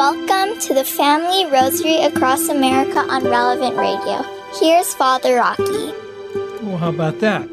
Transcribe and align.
Welcome 0.00 0.58
to 0.60 0.72
the 0.72 0.82
Family 0.82 1.44
Rosary 1.52 1.96
Across 2.04 2.48
America 2.48 3.00
on 3.00 3.22
Relevant 3.22 3.76
Radio. 3.76 4.22
Here's 4.58 4.94
Father 4.94 5.36
Rocky. 5.36 5.92
Well, 6.62 6.78
how 6.78 6.88
about 6.88 7.20
that? 7.20 7.46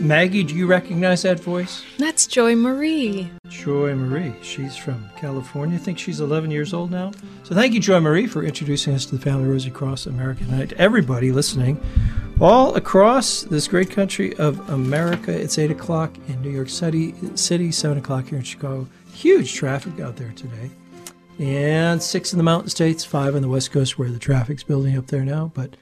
Maggie, 0.00 0.42
do 0.42 0.54
you 0.54 0.66
recognize 0.66 1.20
that 1.20 1.38
voice? 1.38 1.84
That's 1.98 2.26
Joy 2.26 2.56
Marie. 2.56 3.30
Joy 3.50 3.94
Marie. 3.94 4.32
She's 4.40 4.74
from 4.74 5.06
California. 5.18 5.76
I 5.76 5.80
think 5.80 5.98
she's 5.98 6.20
11 6.20 6.50
years 6.50 6.72
old 6.72 6.90
now. 6.90 7.12
So 7.42 7.54
thank 7.54 7.74
you, 7.74 7.80
Joy 7.80 8.00
Marie, 8.00 8.26
for 8.26 8.42
introducing 8.42 8.94
us 8.94 9.04
to 9.04 9.16
the 9.16 9.22
Family 9.22 9.46
Rosary 9.46 9.70
Across 9.70 10.06
America 10.06 10.44
tonight. 10.44 10.72
Everybody 10.78 11.30
listening 11.30 11.78
all 12.40 12.74
across 12.74 13.42
this 13.42 13.68
great 13.68 13.90
country 13.90 14.34
of 14.38 14.66
America. 14.70 15.30
It's 15.30 15.58
8 15.58 15.70
o'clock 15.70 16.16
in 16.26 16.40
New 16.40 16.48
York 16.48 16.70
City, 16.70 17.14
City 17.34 17.70
7 17.70 17.98
o'clock 17.98 18.28
here 18.28 18.38
in 18.38 18.44
Chicago. 18.44 18.88
Huge 19.12 19.52
traffic 19.52 20.00
out 20.00 20.16
there 20.16 20.32
today. 20.32 20.70
And 21.38 22.02
6 22.02 22.32
in 22.32 22.36
the 22.36 22.44
Mountain 22.44 22.70
States, 22.70 23.04
5 23.04 23.34
on 23.34 23.42
the 23.42 23.48
West 23.48 23.72
Coast 23.72 23.98
where 23.98 24.10
the 24.10 24.18
traffic's 24.18 24.62
building 24.62 24.96
up 24.96 25.08
there 25.08 25.24
now. 25.24 25.50
But 25.54 25.76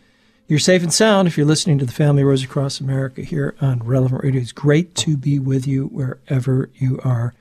you're 0.47 0.59
safe 0.59 0.83
and 0.83 0.93
sound 0.93 1.29
if 1.29 1.37
you're 1.37 1.47
listening 1.47 1.79
to 1.79 1.85
the 1.85 1.93
Family 1.93 2.25
Rosary 2.25 2.49
Across 2.49 2.81
America 2.81 3.23
here 3.23 3.55
on 3.61 3.81
Relevant 3.81 4.25
Radio. 4.25 4.41
It's 4.41 4.53
great 4.53 4.95
to 4.97 5.17
be 5.17 5.39
with 5.39 5.67
you 5.67 5.87
wherever 5.87 6.71
you 6.75 7.01
are 7.05 7.35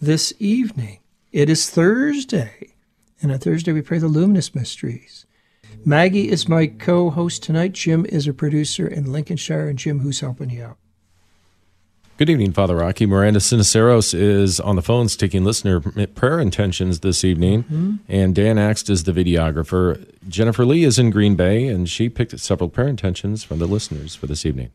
this 0.00 0.32
evening. 0.38 0.98
It 1.32 1.48
is 1.48 1.70
Thursday, 1.70 2.74
and 3.22 3.30
on 3.30 3.38
Thursday 3.38 3.72
we 3.72 3.82
pray 3.82 3.98
the 3.98 4.08
luminous 4.08 4.54
mysteries. 4.54 5.26
Maggie 5.84 6.30
is 6.30 6.48
my 6.48 6.66
co 6.66 7.08
host 7.08 7.42
tonight. 7.42 7.72
Jim 7.72 8.04
is 8.06 8.26
a 8.26 8.34
producer 8.34 8.86
in 8.86 9.10
Lincolnshire, 9.10 9.68
and 9.68 9.78
Jim, 9.78 10.00
who's 10.00 10.20
helping 10.20 10.50
you 10.50 10.64
out? 10.64 10.76
Good 12.20 12.28
evening, 12.28 12.52
Father 12.52 12.76
Rocky. 12.76 13.06
Miranda 13.06 13.40
Cisneros 13.40 14.12
is 14.12 14.60
on 14.60 14.76
the 14.76 14.82
phones 14.82 15.16
taking 15.16 15.42
listener 15.42 15.80
prayer 15.80 16.38
intentions 16.38 17.00
this 17.00 17.24
evening, 17.24 17.62
mm-hmm. 17.62 17.94
and 18.10 18.34
Dan 18.34 18.56
Axt 18.56 18.90
is 18.90 19.04
the 19.04 19.12
videographer. 19.12 20.06
Jennifer 20.28 20.66
Lee 20.66 20.84
is 20.84 20.98
in 20.98 21.08
Green 21.08 21.34
Bay, 21.34 21.66
and 21.66 21.88
she 21.88 22.10
picked 22.10 22.38
several 22.38 22.68
prayer 22.68 22.88
intentions 22.88 23.42
from 23.42 23.58
the 23.58 23.64
listeners 23.64 24.14
for 24.14 24.26
this 24.26 24.44
evening. 24.44 24.70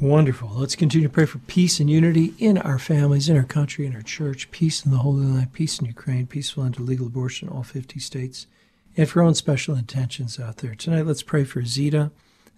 Wonderful. 0.00 0.50
Let's 0.50 0.76
continue 0.76 1.08
to 1.08 1.14
pray 1.14 1.24
for 1.24 1.38
peace 1.38 1.80
and 1.80 1.88
unity 1.88 2.34
in 2.38 2.58
our 2.58 2.78
families, 2.78 3.26
in 3.30 3.38
our 3.38 3.42
country, 3.42 3.86
in 3.86 3.94
our 3.94 4.02
church, 4.02 4.50
peace 4.50 4.84
in 4.84 4.90
the 4.90 4.98
Holy 4.98 5.24
Land, 5.24 5.54
peace 5.54 5.78
in 5.78 5.86
Ukraine, 5.86 6.26
peaceful 6.26 6.62
end 6.62 6.74
to 6.74 6.82
legal 6.82 7.06
abortion 7.06 7.48
in 7.48 7.54
all 7.54 7.62
50 7.62 8.00
states, 8.00 8.46
and 8.98 9.08
for 9.08 9.22
our 9.22 9.26
own 9.28 9.34
special 9.34 9.74
intentions 9.74 10.38
out 10.38 10.58
there. 10.58 10.74
Tonight, 10.74 11.06
let's 11.06 11.22
pray 11.22 11.44
for 11.44 11.64
Zita. 11.64 12.10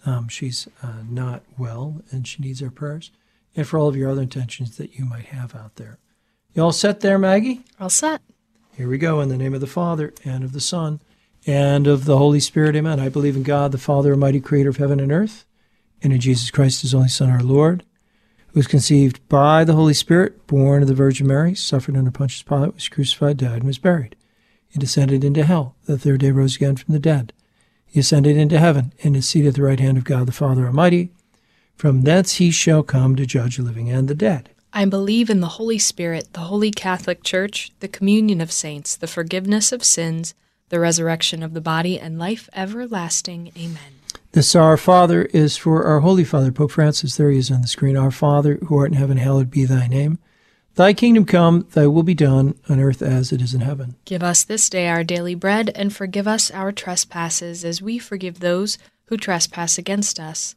Um, 0.05 0.27
she's 0.27 0.67
uh, 0.83 1.05
not 1.09 1.45
well, 1.57 2.03
and 2.11 2.27
she 2.27 2.43
needs 2.43 2.61
our 2.61 2.71
prayers 2.71 3.13
and 3.57 3.67
for 3.67 3.79
all 3.79 3.89
of 3.89 3.97
your 3.97 4.11
other 4.11 4.23
intentions 4.23 4.77
that 4.77 4.99
you 4.99 5.05
might 5.05 5.27
have 5.27 5.55
out 5.55 5.77
there. 5.77 5.99
You 6.55 6.63
all 6.63 6.73
set 6.73 7.01
there, 7.01 7.19
Maggie? 7.19 7.63
All 7.81 7.91
set. 7.91 8.23
Here 8.77 8.89
we 8.89 8.99
go. 8.99 9.21
In 9.21 9.29
the 9.29 9.37
name 9.37 9.55
of 9.55 9.61
the 9.61 9.67
Father, 9.67 10.13
and 10.25 10.45
of 10.45 10.53
the 10.53 10.61
Son, 10.61 11.01
and 11.47 11.87
of 11.87 12.05
the 12.05 12.19
Holy 12.19 12.41
Spirit. 12.41 12.77
Amen. 12.77 13.01
I 13.01 13.09
believe 13.09 13.37
in 13.37 13.43
God, 13.43 13.73
the 13.73 13.79
Father, 13.79 14.13
Almighty 14.13 14.41
Creator 14.41 14.71
of 14.71 14.77
heaven 14.79 15.01
and 15.01 15.13
earth, 15.13 15.45
and 16.03 16.13
in 16.13 16.21
Jesus 16.21 16.51
Christ, 16.51 16.83
His 16.83 16.95
only 16.95 17.09
Son, 17.09 17.31
our 17.31 17.43
Lord, 17.43 17.85
who 18.49 18.59
was 18.59 18.67
conceived 18.67 19.27
by 19.29 19.65
the 19.65 19.75
Holy 19.75 19.95
Spirit, 19.95 20.47
born 20.47 20.83
of 20.83 20.89
the 20.89 20.95
Virgin 20.95 21.27
Mary, 21.27 21.55
suffered 21.55 21.97
under 21.97 22.11
Pontius 22.11 22.43
Pilate, 22.43 22.75
was 22.75 22.89
crucified, 22.89 23.37
died, 23.37 23.59
and 23.59 23.65
was 23.65 23.79
buried. 23.79 24.17
He 24.69 24.79
descended 24.79 25.23
into 25.23 25.45
hell. 25.45 25.77
The 25.85 25.99
third 25.99 26.21
day 26.21 26.31
rose 26.31 26.57
again 26.57 26.77
from 26.77 26.93
the 26.93 26.99
dead. 26.99 27.33
He 27.87 28.01
ascended 28.01 28.37
into 28.37 28.59
heaven, 28.59 28.93
and 29.05 29.17
is 29.17 29.29
seated 29.29 29.49
at 29.49 29.55
the 29.55 29.63
right 29.63 29.79
hand 29.79 29.99
of 29.99 30.05
God, 30.05 30.27
the 30.27 30.33
Father 30.33 30.67
Almighty. 30.67 31.11
From 31.77 32.03
thence 32.03 32.35
he 32.35 32.51
shall 32.51 32.83
come 32.83 33.17
to 33.17 33.27
judge 33.27 33.57
the 33.57 33.63
living 33.63 33.91
and 33.91 34.09
the 34.09 34.15
dead. 34.15 34.51
I 34.73 34.85
believe 34.87 35.31
in 35.31 35.41
the 35.41 35.47
Holy 35.47 35.79
Spirit, 35.79 36.33
the 36.33 36.41
Holy 36.41 36.71
Catholic 36.71 37.23
Church, 37.23 37.73
the 37.79 37.89
communion 37.89 38.41
of 38.41 38.51
saints, 38.51 38.97
the 38.97 39.07
forgiveness 39.07 39.71
of 39.71 39.85
sins, 39.85 40.35
the 40.69 40.81
resurrection 40.81 41.43
of 41.45 41.55
the 41.55 41.61
body, 41.61 41.99
and 42.01 42.19
life 42.19 42.49
everlasting. 42.55 43.53
Amen. 43.57 44.01
This 44.33 44.57
Our 44.57 44.77
Father 44.77 45.27
is 45.27 45.57
for 45.57 45.85
our 45.85 46.01
Holy 46.01 46.25
Father, 46.25 46.51
Pope 46.51 46.73
Francis. 46.73 47.17
There 47.17 47.31
he 47.31 47.39
is 47.39 47.53
on 47.53 47.61
the 47.61 47.69
screen. 47.69 47.97
Our 47.97 48.11
Father, 48.11 48.59
who 48.67 48.77
art 48.77 48.91
in 48.91 48.97
heaven, 48.97 49.17
hallowed 49.17 49.49
be 49.49 49.65
thy 49.65 49.87
name. 49.87 50.19
Thy 50.75 50.93
kingdom 50.93 51.25
come, 51.25 51.69
thy 51.73 51.87
will 51.87 52.03
be 52.03 52.15
done, 52.15 52.59
on 52.69 52.81
earth 52.81 53.01
as 53.01 53.31
it 53.31 53.41
is 53.41 53.55
in 53.55 53.61
heaven. 53.61 53.95
Give 54.05 54.25
us 54.25 54.43
this 54.43 54.69
day 54.69 54.89
our 54.89 55.05
daily 55.05 55.37
bread, 55.37 55.71
and 55.77 55.95
forgive 55.95 56.27
us 56.27 56.51
our 56.51 56.73
trespasses, 56.73 57.65
as 57.65 57.81
we 57.81 58.01
forgive 58.01 58.41
those 58.41 58.77
who 59.05 59.17
trespass 59.17 59.79
against 59.79 60.19
us 60.19 60.57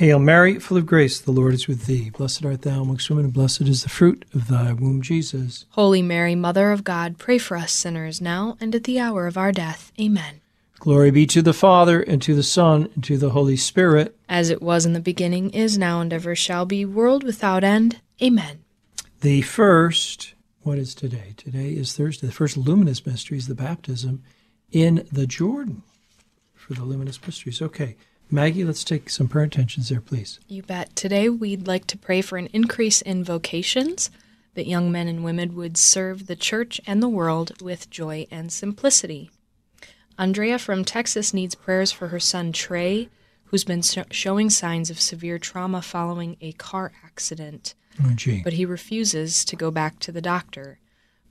Hail 0.00 0.18
Mary, 0.18 0.58
full 0.58 0.78
of 0.78 0.86
grace, 0.86 1.20
the 1.20 1.30
Lord 1.30 1.52
is 1.52 1.68
with 1.68 1.84
thee. 1.84 2.08
Blessed 2.08 2.42
art 2.46 2.62
thou 2.62 2.80
amongst 2.80 3.10
women, 3.10 3.26
and 3.26 3.34
blessed 3.34 3.68
is 3.68 3.82
the 3.82 3.90
fruit 3.90 4.24
of 4.32 4.48
thy 4.48 4.72
womb, 4.72 5.02
Jesus. 5.02 5.66
Holy 5.72 6.00
Mary, 6.00 6.34
Mother 6.34 6.72
of 6.72 6.84
God, 6.84 7.18
pray 7.18 7.36
for 7.36 7.54
us 7.54 7.70
sinners 7.70 8.18
now 8.18 8.56
and 8.62 8.74
at 8.74 8.84
the 8.84 8.98
hour 8.98 9.26
of 9.26 9.36
our 9.36 9.52
death. 9.52 9.92
Amen. 10.00 10.40
Glory 10.78 11.10
be 11.10 11.26
to 11.26 11.42
the 11.42 11.52
Father, 11.52 12.00
and 12.00 12.22
to 12.22 12.34
the 12.34 12.42
Son, 12.42 12.88
and 12.94 13.04
to 13.04 13.18
the 13.18 13.28
Holy 13.28 13.58
Spirit. 13.58 14.16
As 14.26 14.48
it 14.48 14.62
was 14.62 14.86
in 14.86 14.94
the 14.94 15.00
beginning, 15.00 15.50
is 15.50 15.76
now, 15.76 16.00
and 16.00 16.14
ever 16.14 16.34
shall 16.34 16.64
be, 16.64 16.86
world 16.86 17.22
without 17.22 17.62
end. 17.62 18.00
Amen. 18.22 18.64
The 19.20 19.42
first, 19.42 20.32
what 20.62 20.78
is 20.78 20.94
today? 20.94 21.34
Today 21.36 21.72
is 21.72 21.92
Thursday. 21.92 22.26
The 22.26 22.32
first 22.32 22.56
luminous 22.56 23.04
mystery 23.04 23.36
is 23.36 23.48
the 23.48 23.54
baptism 23.54 24.22
in 24.72 25.06
the 25.12 25.26
Jordan 25.26 25.82
for 26.54 26.72
the 26.72 26.84
luminous 26.84 27.20
mysteries. 27.22 27.60
Okay. 27.60 27.96
Maggie, 28.30 28.64
let's 28.64 28.84
take 28.84 29.10
some 29.10 29.28
prayer 29.28 29.44
intentions 29.44 29.88
there, 29.88 30.00
please. 30.00 30.38
You 30.48 30.62
bet. 30.62 30.94
Today 30.94 31.28
we'd 31.28 31.66
like 31.66 31.86
to 31.88 31.98
pray 31.98 32.22
for 32.22 32.38
an 32.38 32.48
increase 32.52 33.02
in 33.02 33.24
vocations, 33.24 34.10
that 34.54 34.66
young 34.66 34.90
men 34.90 35.08
and 35.08 35.24
women 35.24 35.54
would 35.54 35.76
serve 35.76 36.26
the 36.26 36.36
church 36.36 36.80
and 36.86 37.02
the 37.02 37.08
world 37.08 37.60
with 37.62 37.90
joy 37.90 38.26
and 38.30 38.52
simplicity. 38.52 39.30
Andrea 40.18 40.58
from 40.58 40.84
Texas 40.84 41.32
needs 41.32 41.54
prayers 41.54 41.92
for 41.92 42.08
her 42.08 42.20
son 42.20 42.52
Trey, 42.52 43.08
who's 43.44 43.64
been 43.64 43.82
sh- 43.82 43.98
showing 44.10 44.50
signs 44.50 44.90
of 44.90 45.00
severe 45.00 45.38
trauma 45.38 45.82
following 45.82 46.36
a 46.40 46.52
car 46.52 46.92
accident. 47.04 47.74
Oh. 48.02 48.14
But 48.44 48.54
he 48.54 48.64
refuses 48.64 49.44
to 49.44 49.56
go 49.56 49.70
back 49.70 49.98
to 50.00 50.12
the 50.12 50.20
doctor. 50.20 50.79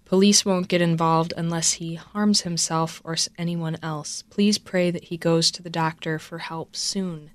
Police 0.10 0.44
won't 0.44 0.68
get 0.68 0.82
involved 0.82 1.36
unless 1.38 1.74
he 1.74 1.94
harms 1.94 2.42
himself 2.42 3.00
or 3.04 3.16
anyone 3.38 3.78
else. 3.84 4.24
Please 4.32 4.58
pray 4.58 4.90
that 4.90 5.04
he 5.04 5.18
goes 5.18 5.52
to 5.52 5.62
the 5.62 5.70
doctor 5.70 6.18
for 6.18 6.40
help 6.40 6.76
soon. 6.76 7.30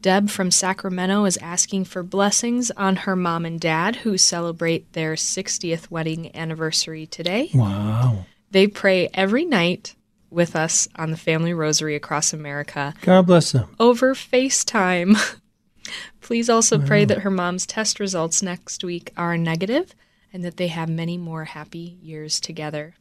Deb 0.00 0.30
from 0.30 0.50
Sacramento 0.50 1.26
is 1.26 1.36
asking 1.36 1.84
for 1.84 2.02
blessings 2.02 2.70
on 2.78 2.96
her 2.96 3.14
mom 3.14 3.44
and 3.44 3.60
dad 3.60 3.96
who 3.96 4.16
celebrate 4.16 4.90
their 4.94 5.16
60th 5.16 5.90
wedding 5.90 6.34
anniversary 6.34 7.04
today. 7.04 7.50
Wow. 7.52 8.24
They 8.50 8.68
pray 8.68 9.10
every 9.12 9.44
night 9.44 9.96
with 10.30 10.56
us 10.56 10.88
on 10.96 11.10
the 11.10 11.18
Family 11.18 11.52
Rosary 11.52 11.94
across 11.94 12.32
America. 12.32 12.94
God 13.02 13.26
bless 13.26 13.52
them. 13.52 13.76
Over 13.78 14.14
FaceTime. 14.14 15.36
Please 16.22 16.48
also 16.48 16.78
pray 16.78 17.04
that 17.04 17.18
her 17.18 17.30
mom's 17.30 17.66
test 17.66 18.00
results 18.00 18.42
next 18.42 18.82
week 18.82 19.12
are 19.18 19.36
negative 19.36 19.94
and 20.36 20.44
that 20.44 20.58
they 20.58 20.66
have 20.66 20.90
many 20.90 21.16
more 21.16 21.46
happy 21.46 21.96
years 22.02 22.38
together. 22.38 22.94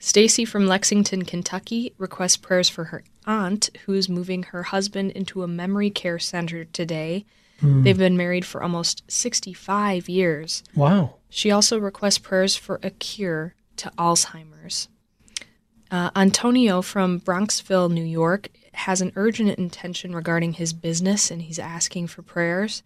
Stacy 0.00 0.44
from 0.44 0.66
Lexington, 0.66 1.24
Kentucky 1.24 1.94
requests 1.98 2.36
prayers 2.36 2.68
for 2.68 2.84
her 2.86 3.04
aunt 3.26 3.70
who 3.86 3.92
is 3.92 4.08
moving 4.08 4.42
her 4.42 4.64
husband 4.64 5.12
into 5.12 5.44
a 5.44 5.46
memory 5.46 5.88
care 5.88 6.18
center 6.18 6.64
today. 6.64 7.24
Mm. 7.62 7.84
They've 7.84 7.96
been 7.96 8.16
married 8.16 8.44
for 8.44 8.60
almost 8.60 9.04
65 9.06 10.08
years. 10.08 10.64
Wow. 10.74 11.14
She 11.30 11.52
also 11.52 11.78
requests 11.78 12.18
prayers 12.18 12.56
for 12.56 12.80
a 12.82 12.90
cure 12.90 13.54
to 13.76 13.92
Alzheimer's. 13.96 14.88
Uh, 15.92 16.10
Antonio 16.16 16.82
from 16.82 17.20
Bronxville, 17.20 17.88
New 17.88 18.04
York, 18.04 18.48
has 18.72 19.00
an 19.00 19.12
urgent 19.14 19.56
intention 19.56 20.12
regarding 20.12 20.54
his 20.54 20.72
business 20.72 21.30
and 21.30 21.42
he's 21.42 21.60
asking 21.60 22.08
for 22.08 22.22
prayers. 22.22 22.82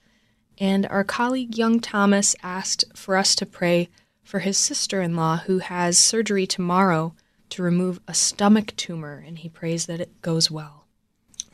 And 0.63 0.87
our 0.87 1.03
colleague 1.03 1.59
Young 1.59 1.81
Thomas 1.81 2.37
asked 2.41 2.85
for 2.95 3.17
us 3.17 3.35
to 3.35 3.45
pray 3.45 3.89
for 4.23 4.39
his 4.39 4.57
sister 4.57 5.03
in 5.03 5.17
law 5.17 5.39
who 5.39 5.59
has 5.59 5.99
surgery 5.99 6.47
tomorrow 6.47 7.15
to 7.49 7.65
remove 7.65 7.99
a 8.07 8.15
stomach 8.15 8.73
tumor, 8.77 9.25
and 9.27 9.41
he 9.41 9.49
prays 9.49 9.87
that 9.87 10.01
it 10.01 10.23
goes 10.23 10.53
well. 10.53 10.85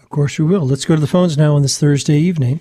Of 0.03 0.11
course, 0.11 0.39
we 0.39 0.45
will. 0.45 0.61
Let's 0.61 0.85
go 0.85 0.95
to 0.95 1.01
the 1.01 1.07
phones 1.07 1.39
now 1.39 1.57
on 1.57 1.63
this 1.63 1.79
Thursday 1.79 2.19
evening. 2.19 2.61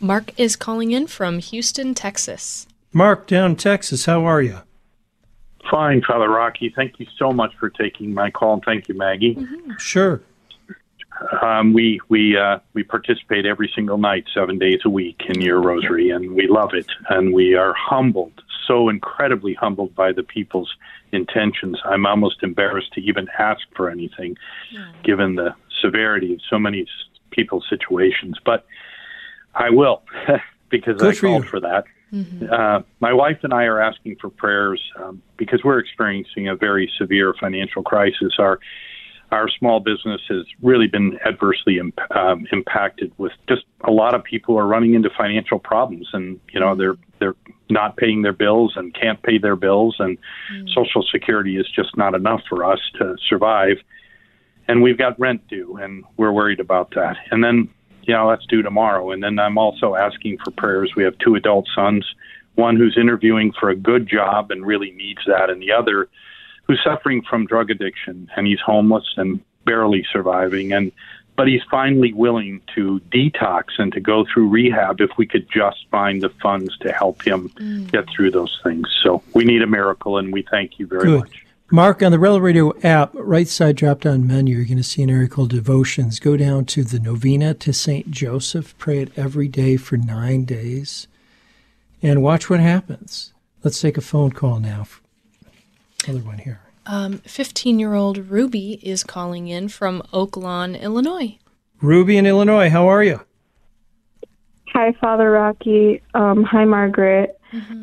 Mark 0.00 0.32
is 0.36 0.56
calling 0.56 0.90
in 0.90 1.06
from 1.06 1.38
Houston, 1.38 1.94
Texas. 1.94 2.66
Mark, 2.92 3.28
down 3.28 3.52
in 3.52 3.56
Texas, 3.56 4.06
how 4.06 4.24
are 4.24 4.42
you? 4.42 4.62
Fine, 5.70 6.02
Father 6.02 6.28
Rocky. 6.28 6.72
Thank 6.74 6.98
you 6.98 7.06
so 7.16 7.30
much 7.30 7.54
for 7.54 7.70
taking 7.70 8.12
my 8.12 8.32
call. 8.32 8.54
And 8.54 8.64
thank 8.64 8.88
you, 8.88 8.94
Maggie. 8.96 9.38
Sure. 9.78 10.20
Um, 11.42 11.72
we 11.72 12.00
we 12.08 12.36
uh, 12.36 12.58
we 12.72 12.82
participate 12.82 13.46
every 13.46 13.70
single 13.74 13.98
night, 13.98 14.24
seven 14.34 14.58
days 14.58 14.80
a 14.84 14.90
week, 14.90 15.22
in 15.28 15.40
your 15.40 15.60
rosary, 15.60 16.10
and 16.10 16.34
we 16.34 16.48
love 16.48 16.74
it. 16.74 16.86
And 17.08 17.32
we 17.32 17.54
are 17.54 17.74
humbled, 17.74 18.42
so 18.66 18.88
incredibly 18.88 19.54
humbled 19.54 19.94
by 19.94 20.12
the 20.12 20.22
people's 20.22 20.74
intentions. 21.12 21.78
I'm 21.84 22.06
almost 22.06 22.42
embarrassed 22.42 22.92
to 22.94 23.00
even 23.00 23.28
ask 23.38 23.60
for 23.76 23.88
anything, 23.90 24.36
given 25.04 25.36
the 25.36 25.54
severity 25.80 26.34
of 26.34 26.40
so 26.50 26.58
many 26.58 26.86
people's 27.30 27.66
situations. 27.68 28.38
But 28.44 28.66
I 29.54 29.70
will, 29.70 30.02
because 30.70 30.98
Good 30.98 31.14
I 31.14 31.14
for 31.14 31.26
called 31.26 31.44
you. 31.44 31.50
for 31.50 31.60
that. 31.60 31.84
Uh, 32.48 32.80
my 33.00 33.12
wife 33.12 33.38
and 33.42 33.52
I 33.52 33.64
are 33.64 33.80
asking 33.80 34.16
for 34.20 34.30
prayers 34.30 34.80
um, 35.02 35.20
because 35.36 35.64
we're 35.64 35.80
experiencing 35.80 36.48
a 36.48 36.54
very 36.54 36.88
severe 36.96 37.34
financial 37.40 37.82
crisis. 37.82 38.34
Our 38.38 38.60
our 39.34 39.48
small 39.48 39.80
business 39.80 40.20
has 40.28 40.44
really 40.62 40.86
been 40.86 41.18
adversely 41.26 41.78
imp- 41.78 42.16
um, 42.16 42.46
impacted 42.52 43.12
with 43.18 43.32
just 43.48 43.62
a 43.82 43.90
lot 43.90 44.14
of 44.14 44.22
people 44.22 44.56
are 44.58 44.66
running 44.66 44.94
into 44.94 45.10
financial 45.10 45.58
problems 45.58 46.08
and 46.12 46.40
you 46.52 46.60
know 46.60 46.74
they're 46.74 46.96
they're 47.18 47.34
not 47.68 47.96
paying 47.96 48.22
their 48.22 48.32
bills 48.32 48.74
and 48.76 48.94
can't 48.94 49.22
pay 49.22 49.38
their 49.38 49.56
bills 49.56 49.96
and 49.98 50.18
social 50.72 51.02
security 51.02 51.56
is 51.56 51.68
just 51.74 51.96
not 51.96 52.14
enough 52.14 52.42
for 52.48 52.64
us 52.64 52.78
to 52.98 53.16
survive. 53.28 53.78
And 54.68 54.82
we've 54.82 54.98
got 54.98 55.18
rent 55.18 55.46
due 55.48 55.76
and 55.78 56.04
we're 56.16 56.32
worried 56.32 56.60
about 56.60 56.90
that. 56.94 57.16
And 57.30 57.42
then 57.42 57.68
you 58.02 58.14
know 58.14 58.30
that's 58.30 58.46
due 58.46 58.62
tomorrow. 58.62 59.10
And 59.10 59.22
then 59.22 59.38
I'm 59.38 59.58
also 59.58 59.94
asking 59.94 60.38
for 60.44 60.50
prayers. 60.52 60.92
We 60.96 61.04
have 61.04 61.18
two 61.18 61.34
adult 61.34 61.66
sons 61.74 62.04
one 62.54 62.76
who's 62.76 62.96
interviewing 62.96 63.52
for 63.58 63.68
a 63.70 63.76
good 63.76 64.08
job 64.08 64.52
and 64.52 64.64
really 64.64 64.92
needs 64.92 65.20
that 65.26 65.50
and 65.50 65.60
the 65.60 65.72
other 65.72 66.08
who's 66.64 66.80
suffering 66.82 67.22
from 67.22 67.46
drug 67.46 67.70
addiction 67.70 68.30
and 68.36 68.46
he's 68.46 68.60
homeless 68.60 69.14
and 69.16 69.40
barely 69.64 70.04
surviving 70.12 70.72
and 70.72 70.92
but 71.36 71.48
he's 71.48 71.62
finally 71.68 72.12
willing 72.12 72.60
to 72.76 73.00
detox 73.10 73.64
and 73.78 73.92
to 73.92 74.00
go 74.00 74.24
through 74.32 74.48
rehab 74.48 75.00
if 75.00 75.10
we 75.16 75.26
could 75.26 75.48
just 75.50 75.86
find 75.90 76.22
the 76.22 76.28
funds 76.28 76.76
to 76.78 76.92
help 76.92 77.22
him 77.22 77.48
mm. 77.50 77.90
get 77.90 78.08
through 78.10 78.30
those 78.30 78.60
things 78.62 78.86
so 79.02 79.22
we 79.34 79.44
need 79.44 79.62
a 79.62 79.66
miracle 79.66 80.18
and 80.18 80.32
we 80.32 80.42
thank 80.50 80.78
you 80.78 80.86
very 80.86 81.04
Good. 81.04 81.20
much 81.20 81.46
Mark, 81.70 82.02
on 82.02 82.12
the 82.12 82.18
Rel 82.18 82.40
Radio 82.40 82.78
app, 82.82 83.10
right 83.14 83.48
side 83.48 83.76
drop 83.76 84.02
down 84.02 84.26
menu, 84.26 84.54
you're 84.56 84.66
going 84.66 84.76
to 84.76 84.84
see 84.84 85.02
an 85.02 85.10
area 85.10 85.26
called 85.26 85.48
Devotions. 85.48 86.20
Go 86.20 86.36
down 86.36 86.66
to 86.66 86.84
the 86.84 87.00
Novena 87.00 87.54
to 87.54 87.72
St. 87.72 88.10
Joseph. 88.10 88.76
Pray 88.78 89.00
it 89.00 89.18
every 89.18 89.48
day 89.48 89.76
for 89.78 89.96
nine 89.96 90.44
days 90.44 91.08
and 92.02 92.22
watch 92.22 92.50
what 92.50 92.60
happens. 92.60 93.32
Let's 93.64 93.80
take 93.80 93.96
a 93.96 94.02
phone 94.02 94.30
call 94.30 94.60
now. 94.60 94.86
Other 96.08 96.18
one 96.20 96.38
here. 96.38 96.60
15 97.24 97.78
year 97.78 97.94
old 97.94 98.18
Ruby 98.30 98.78
is 98.82 99.02
calling 99.04 99.48
in 99.48 99.68
from 99.68 100.02
Oak 100.12 100.36
Lawn, 100.36 100.74
Illinois. 100.74 101.38
Ruby 101.80 102.16
in 102.16 102.26
Illinois, 102.26 102.68
how 102.70 102.88
are 102.88 103.02
you? 103.02 103.20
Hi, 104.72 104.92
Father 105.00 105.30
Rocky. 105.30 106.02
Um, 106.14 106.42
hi, 106.42 106.64
Margaret. 106.64 107.38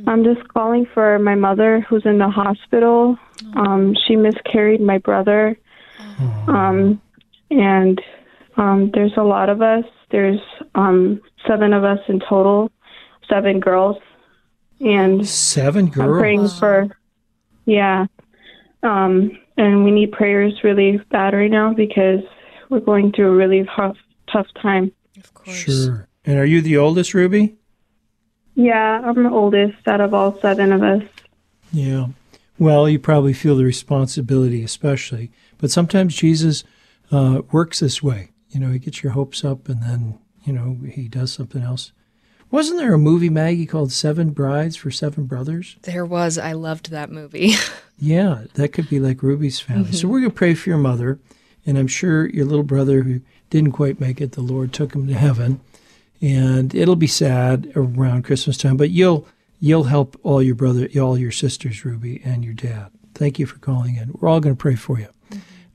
I'm 0.06 0.24
just 0.26 0.46
calling 0.50 0.86
for 0.94 1.18
my 1.20 1.34
mother 1.36 1.80
who's 1.88 2.06
in 2.06 2.18
the 2.18 2.28
hospital. 2.30 3.18
Um, 3.56 3.96
she 4.06 4.18
miscarried 4.18 4.82
my 4.82 4.98
brother. 4.98 5.58
Um, 6.48 7.02
and 7.50 8.02
um, 8.58 8.92
there's 8.94 9.14
a 9.16 9.24
lot 9.24 9.48
of 9.50 9.62
us. 9.62 9.86
There's 10.12 10.42
um, 10.76 11.22
seven 11.48 11.72
of 11.72 11.86
us 11.86 12.00
in 12.10 12.20
total, 12.20 12.70
seven 13.30 13.62
girls. 13.62 13.96
And 14.82 15.26
Seven 15.28 15.86
girls. 15.86 15.98
I'm 16.00 16.08
girls. 16.08 16.20
praying 16.20 16.48
for, 16.50 16.98
yeah. 17.66 18.06
Um, 18.84 19.38
and 19.58 19.84
we 19.84 19.92
need 19.92 20.12
prayers 20.12 20.54
really 20.64 21.00
bad 21.12 21.34
right 21.34 21.52
now 21.52 21.74
because 21.74 22.22
we're 22.70 22.80
going 22.80 23.12
through 23.12 23.32
a 23.32 23.36
really 23.36 23.68
tough, 23.76 23.98
tough 24.32 24.48
time. 24.62 24.92
Of 25.18 25.34
course. 25.34 25.56
Sure. 25.56 26.08
And 26.26 26.38
are 26.38 26.46
you 26.46 26.62
the 26.62 26.78
oldest, 26.78 27.14
Ruby? 27.14 27.58
Yeah, 28.56 29.02
I'm 29.04 29.24
the 29.24 29.30
oldest 29.30 29.88
out 29.88 30.02
of 30.02 30.14
all 30.14 30.40
seven 30.42 30.72
of 30.72 30.84
us. 30.84 31.04
Yeah. 31.72 32.08
Well, 32.60 32.88
you 32.88 33.00
probably 33.00 33.34
feel 33.34 33.56
the 33.56 33.66
responsibility, 33.66 34.64
especially. 34.64 35.32
But 35.58 35.72
sometimes 35.72 36.16
Jesus 36.16 36.64
uh, 37.12 37.42
works 37.52 37.80
this 37.80 38.04
way. 38.04 38.32
You 38.50 38.60
know, 38.60 38.70
he 38.70 38.80
gets 38.80 39.04
your 39.04 39.14
hopes 39.14 39.44
up 39.44 39.70
and 39.70 39.82
then, 39.82 40.20
you 40.44 40.54
know, 40.54 40.78
he 40.88 41.08
does 41.08 41.32
something 41.32 41.64
else. 41.64 41.92
Wasn't 42.52 42.78
there 42.78 42.94
a 42.94 42.98
movie, 42.98 43.30
Maggie, 43.30 43.66
called 43.66 43.94
Seven 43.94 44.32
Brides 44.32 44.76
for 44.76 44.92
Seven 44.92 45.24
Brothers? 45.24 45.78
There 45.84 46.06
was, 46.06 46.38
I 46.38 46.52
loved 46.52 46.92
that 46.92 47.10
movie. 47.10 47.54
Yeah, 48.04 48.46
that 48.56 48.70
could 48.70 48.90
be 48.90 49.00
like 49.00 49.22
Ruby's 49.22 49.60
family. 49.60 49.92
So 49.92 50.00
mm-hmm. 50.00 50.10
we're 50.10 50.20
going 50.22 50.32
to 50.32 50.36
pray 50.36 50.56
for 50.56 50.70
your 50.70 50.80
mother. 50.80 51.20
And 51.68 51.78
I'm 51.78 51.86
sure 51.86 52.28
your 52.28 52.48
little 52.48 52.64
brother 52.64 53.04
who 53.04 53.22
didn't 53.52 53.74
quite 53.74 54.00
make 54.00 54.20
it, 54.20 54.32
the 54.32 54.42
Lord 54.42 54.74
took 54.74 54.96
him 54.96 55.06
to 55.06 55.14
heaven. 55.14 55.62
And 56.20 56.74
it'll 56.74 56.96
be 56.96 57.06
sad 57.06 57.72
around 57.76 58.24
Christmas 58.24 58.58
time, 58.58 58.76
but 58.76 58.90
you'll 58.90 59.28
you'll 59.60 59.84
help 59.84 60.20
all 60.24 60.42
your 60.42 60.56
brother, 60.56 60.90
all 61.00 61.16
your 61.16 61.32
sisters, 61.32 61.86
Ruby, 61.86 62.20
and 62.26 62.44
your 62.44 62.56
dad. 62.56 62.90
Thank 63.14 63.38
you 63.38 63.46
for 63.46 63.60
calling 63.60 63.98
in. 63.98 64.14
We're 64.14 64.30
all 64.30 64.40
going 64.40 64.56
to 64.56 64.60
pray 64.60 64.74
for 64.76 65.00
you. 65.00 65.10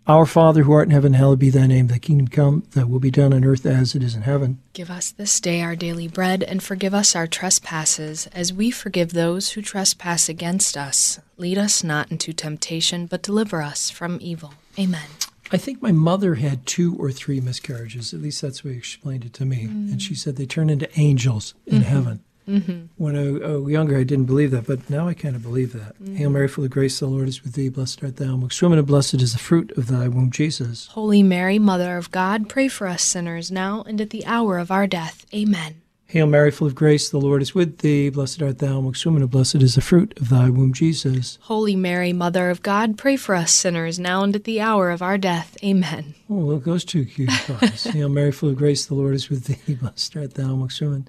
Our 0.08 0.25
Father 0.25 0.62
who 0.62 0.73
art 0.73 0.87
in 0.87 0.93
heaven, 0.93 1.14
hallowed 1.14 1.41
be 1.41 1.50
thy 1.50 1.67
name. 1.67 1.88
Thy 1.88 1.99
kingdom 1.99 2.29
come, 2.29 2.62
thy 2.70 2.85
will 2.85 3.00
be 3.00 3.11
done 3.11 3.32
on 3.32 3.44
earth 3.44 3.67
as 3.67 3.97
it 3.97 4.05
is 4.05 4.14
in 4.14 4.23
heaven. 4.23 4.61
Give 4.73 4.88
us 4.88 5.11
this 5.11 5.41
day 5.41 5.62
our 5.62 5.75
daily 5.75 6.06
bread, 6.06 6.44
and 6.44 6.62
forgive 6.62 6.94
us 6.94 7.17
our 7.17 7.26
trespasses, 7.26 8.29
as 8.29 8.53
we 8.53 8.70
forgive 8.70 9.12
those 9.12 9.50
who 9.50 9.62
trespass 9.62 10.29
against 10.29 10.76
us. 10.76 11.19
Lead 11.38 11.58
us 11.58 11.82
not 11.82 12.12
into 12.12 12.32
temptation, 12.32 13.06
but 13.06 13.23
deliver 13.23 13.61
us 13.61 13.91
from 13.91 14.19
evil. 14.23 14.55
Amen. 14.79 15.08
I 15.50 15.56
think 15.56 15.82
my 15.82 15.93
mother 15.93 16.37
had 16.37 16.67
two 16.67 16.97
or 17.00 17.11
three 17.11 17.41
miscarriages. 17.41 18.14
At 18.14 18.20
least 18.20 18.41
that's 18.43 18.62
what 18.62 18.75
she 18.75 18.79
explained 18.79 19.25
it 19.25 19.32
to 19.35 19.44
me. 19.44 19.62
And 19.62 19.91
mm. 19.91 20.00
she 20.00 20.14
said 20.14 20.37
they 20.37 20.47
turn 20.47 20.70
into 20.70 20.88
angels 20.99 21.55
in 21.67 21.81
mm-hmm. 21.81 21.82
heaven. 21.82 22.25
Mm-hmm. 22.48 22.87
When 22.96 23.16
I, 23.16 23.52
I 23.52 23.56
was 23.56 23.72
younger, 23.72 23.96
I 23.98 24.04
didn't 24.04 24.26
believe 24.26 24.50
that, 24.52 24.66
but 24.66 24.88
now 24.88 25.08
I 25.08 25.14
kind 25.14 25.37
of 25.37 25.43
believe 25.43 25.72
that. 25.72 25.94
Mm-hmm. 26.02 26.16
Hail 26.16 26.31
Mary, 26.31 26.48
full 26.48 26.64
of 26.64 26.70
grace, 26.70 26.98
the 26.98 27.06
Lord 27.06 27.28
is 27.28 27.43
with 27.43 27.54
thee. 27.54 27.69
Blessed 27.69 28.02
art 28.02 28.16
thou 28.16 28.34
amongst 28.34 28.62
women, 28.62 28.78
and 28.78 28.87
blessed 28.87 29.14
is 29.14 29.32
the 29.32 29.38
fruit 29.38 29.72
of 29.76 29.88
thy 29.88 30.08
womb, 30.08 30.31
Jesus. 30.31 30.87
Holy 30.88 31.22
Mary, 31.22 31.58
Mother 31.58 31.96
of 31.96 32.10
God, 32.10 32.48
pray 32.48 32.69
for 32.69 32.87
us 32.87 33.02
sinners 33.02 33.50
now 33.50 33.82
and 33.82 34.00
at 34.00 34.10
the 34.10 34.25
hour 34.26 34.58
of 34.58 34.70
our 34.70 34.87
death. 34.87 35.26
Amen. 35.34 35.82
Hail 36.08 36.28
Mary, 36.28 36.52
full 36.52 36.69
of 36.69 36.76
grace, 36.76 37.10
the 37.10 37.19
Lord 37.19 37.43
is 37.43 37.52
with 37.52 37.78
thee. 37.78 38.10
Blessed 38.10 38.40
art 38.40 38.58
thou 38.58 38.78
amongst 38.78 39.04
women, 39.04 39.22
and 39.22 39.31
blessed 39.31 39.56
is 39.56 39.75
the 39.75 39.81
fruit 39.81 40.16
of 40.20 40.28
thy 40.28 40.49
womb, 40.49 40.72
Jesus. 40.72 41.37
Holy 41.42 41.75
Mary, 41.75 42.12
Mother 42.12 42.49
of 42.49 42.62
God, 42.62 42.96
pray 42.96 43.16
for 43.16 43.34
us 43.34 43.52
sinners 43.52 43.99
now 43.99 44.22
and 44.22 44.37
at 44.37 44.44
the 44.44 44.60
hour 44.60 44.90
of 44.90 45.02
our 45.02 45.19
death. 45.19 45.56
Amen. 45.64 46.14
Oh, 46.30 46.35
look, 46.35 46.64
those 46.64 46.85
two 46.85 47.06
cute 47.06 47.30
guys. 47.49 47.85
Hail 47.92 48.09
Mary, 48.09 48.30
full 48.30 48.50
of 48.50 48.56
grace, 48.56 48.87
the 48.87 48.94
Lord 48.94 49.16
is 49.16 49.28
with 49.28 49.47
thee. 49.47 49.75
Blessed 49.80 50.16
art 50.16 50.35
thou 50.35 50.52
amongst 50.52 50.80
women, 50.80 51.09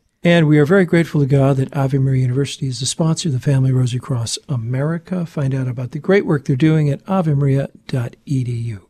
And 0.23 0.47
we 0.47 0.59
are 0.59 0.65
very 0.65 0.85
grateful 0.85 1.19
to 1.21 1.25
God 1.25 1.57
that 1.57 1.75
Ave 1.75 1.97
Maria 1.97 2.21
University 2.21 2.67
is 2.67 2.79
the 2.79 2.85
sponsor 2.85 3.29
of 3.29 3.33
the 3.33 3.39
Family 3.39 3.71
Rosary 3.71 3.99
Cross 3.99 4.37
America. 4.47 5.25
Find 5.25 5.55
out 5.55 5.67
about 5.67 5.91
the 5.91 5.99
great 5.99 6.27
work 6.27 6.45
they're 6.45 6.55
doing 6.55 6.91
at 6.91 7.03
avemaria.edu. 7.05 8.81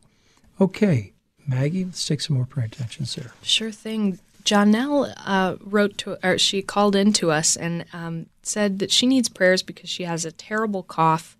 Okay, 0.60 1.12
Maggie, 1.46 1.86
let's 1.86 2.06
take 2.06 2.20
some 2.20 2.36
more 2.36 2.44
prayer 2.44 2.64
intentions 2.64 3.14
there. 3.14 3.32
Sure 3.40 3.70
thing. 3.70 4.18
Janelle 4.44 5.14
uh, 5.24 5.56
wrote 5.60 5.96
to, 5.98 6.18
or 6.26 6.36
she 6.36 6.60
called 6.60 6.94
in 6.94 7.14
to 7.14 7.30
us 7.30 7.56
and 7.56 7.86
um, 7.94 8.26
said 8.42 8.78
that 8.80 8.90
she 8.90 9.06
needs 9.06 9.30
prayers 9.30 9.62
because 9.62 9.88
she 9.88 10.04
has 10.04 10.26
a 10.26 10.32
terrible 10.32 10.82
cough 10.82 11.38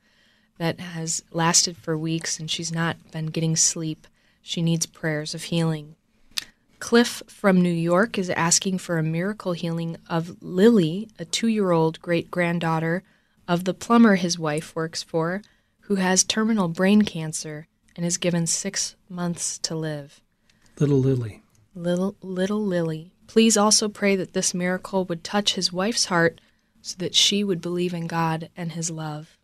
that 0.57 0.81
has 0.81 1.23
lasted 1.33 1.77
for 1.77 1.99
weeks 1.99 2.41
and 2.41 2.51
she's 2.51 2.73
not 2.73 2.97
been 3.11 3.27
getting 3.27 3.57
sleep. 3.57 4.07
She 4.41 4.63
needs 4.63 4.87
prayers 4.87 5.35
of 5.35 5.45
healing. 5.45 5.97
Cliff 6.93 7.23
from 7.27 7.59
New 7.59 7.73
York 7.73 8.19
is 8.19 8.29
asking 8.29 8.77
for 8.77 8.99
a 8.99 9.03
miracle 9.03 9.55
healing 9.55 9.97
of 10.11 10.37
Lily, 10.43 11.09
a 11.19 11.25
two 11.25 11.47
year 11.47 11.71
old 11.71 11.99
great 12.03 12.31
granddaughter 12.31 13.03
of 13.49 13.65
the 13.65 13.73
plumber 13.73 14.17
his 14.17 14.39
wife 14.39 14.77
works 14.77 15.03
for, 15.03 15.41
who 15.85 15.95
has 15.95 16.23
terminal 16.23 16.69
brain 16.69 17.01
cancer 17.01 17.67
and 17.97 18.05
is 18.05 18.19
given 18.19 18.47
six 18.47 18.95
months 19.09 19.57
to 19.61 19.75
live. 19.75 20.21
Little 20.79 20.99
Lily. 20.99 21.43
Little, 21.75 22.15
little 22.21 22.63
Lily. 22.63 23.15
Please 23.27 23.57
also 23.57 23.89
pray 23.89 24.15
that 24.15 24.35
this 24.35 24.53
miracle 24.53 25.07
would 25.07 25.25
touch 25.25 25.55
his 25.55 25.73
wife's 25.73 26.05
heart 26.05 26.43
so 26.83 26.95
that 26.99 27.15
she 27.15 27.43
would 27.43 27.63
believe 27.63 27.95
in 27.95 28.07
God 28.07 28.51
and 28.55 28.73
his 28.73 28.91
love. 28.91 29.39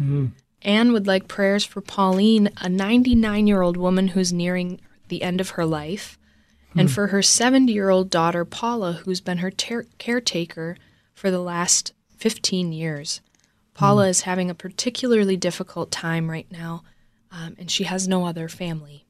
Mm. 0.00 0.30
Anne 0.62 0.94
would 0.94 1.06
like 1.06 1.28
prayers 1.28 1.66
for 1.66 1.82
Pauline, 1.82 2.48
a 2.62 2.70
99 2.70 3.46
year 3.46 3.60
old 3.60 3.76
woman 3.76 4.08
who's 4.08 4.32
nearing 4.32 4.80
the 5.08 5.22
end 5.22 5.38
of 5.42 5.50
her 5.50 5.66
life, 5.66 6.18
and 6.76 6.90
for 6.90 7.08
her 7.08 7.22
70 7.22 7.72
year 7.72 7.90
old 7.90 8.10
daughter, 8.10 8.44
Paula, 8.44 8.94
who's 9.04 9.20
been 9.20 9.38
her 9.38 9.50
ter- 9.50 9.86
caretaker 9.98 10.76
for 11.12 11.30
the 11.30 11.40
last 11.40 11.92
15 12.16 12.72
years. 12.72 13.20
Paula 13.74 14.08
is 14.08 14.22
having 14.22 14.50
a 14.50 14.54
particularly 14.54 15.36
difficult 15.36 15.90
time 15.90 16.30
right 16.30 16.50
now, 16.50 16.84
um, 17.32 17.56
and 17.58 17.70
she 17.70 17.84
has 17.84 18.06
no 18.06 18.24
other 18.24 18.48
family. 18.48 19.04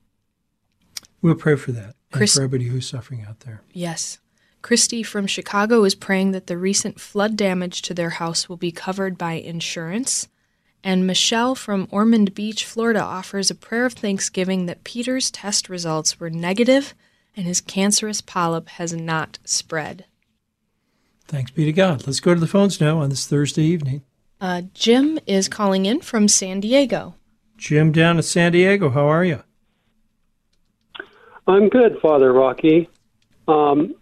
We'll 1.21 1.35
pray 1.35 1.56
for 1.56 1.73
that 1.73 1.94
and 2.12 2.30
for 2.30 2.42
everybody 2.42 2.66
who's 2.68 2.88
suffering 2.88 3.25
out 3.28 3.40
there. 3.40 3.62
Yes. 3.73 4.18
Christy 4.62 5.02
from 5.02 5.26
Chicago 5.26 5.85
is 5.85 5.94
praying 5.94 6.33
that 6.33 6.47
the 6.47 6.56
recent 6.56 6.99
flood 6.99 7.37
damage 7.37 7.83
to 7.83 7.92
their 7.92 8.11
house 8.11 8.49
will 8.49 8.56
be 8.56 8.73
covered 8.73 9.18
by 9.18 9.35
insurance. 9.35 10.28
And 10.83 11.06
Michelle 11.06 11.54
from 11.54 11.88
Ormond 11.90 12.35
Beach, 12.35 12.64
Florida 12.64 13.02
offers 13.02 13.50
a 13.50 13.54
prayer 13.54 13.85
of 13.85 13.92
thanksgiving 13.92 14.66
that 14.66 14.85
Peter's 14.85 15.30
test 15.30 15.68
results 15.68 16.18
were 16.18 16.30
negative 16.30 16.94
and 17.37 17.47
his 17.47 17.61
cancerous 17.61 18.21
polyp 18.21 18.69
has 18.71 18.93
not 18.93 19.38
spread. 19.45 20.05
Thanks 21.26 21.50
be 21.50 21.64
to 21.64 21.73
God. 21.73 22.07
Let's 22.07 22.21
go 22.21 22.35
to 22.35 22.41
the 22.41 22.47
phones 22.47 22.81
now 22.81 22.99
on 22.99 23.11
this 23.11 23.26
Thursday 23.26 23.62
evening. 23.62 24.03
Uh, 24.41 24.62
Jim 24.75 25.19
is 25.26 25.49
calling 25.49 25.87
in 25.87 26.00
from 26.00 26.29
San 26.29 26.61
Diego. 26.61 27.14
Jim 27.57 27.93
down 27.93 28.17
in 28.17 28.23
San 28.23 28.53
Diego, 28.53 28.91
how 28.91 29.07
are 29.07 29.25
you? 29.25 29.43
I'm 31.47 31.69
good, 31.69 31.99
Father 32.00 32.33
Rocky. 32.33 32.88
Um, 33.49 33.95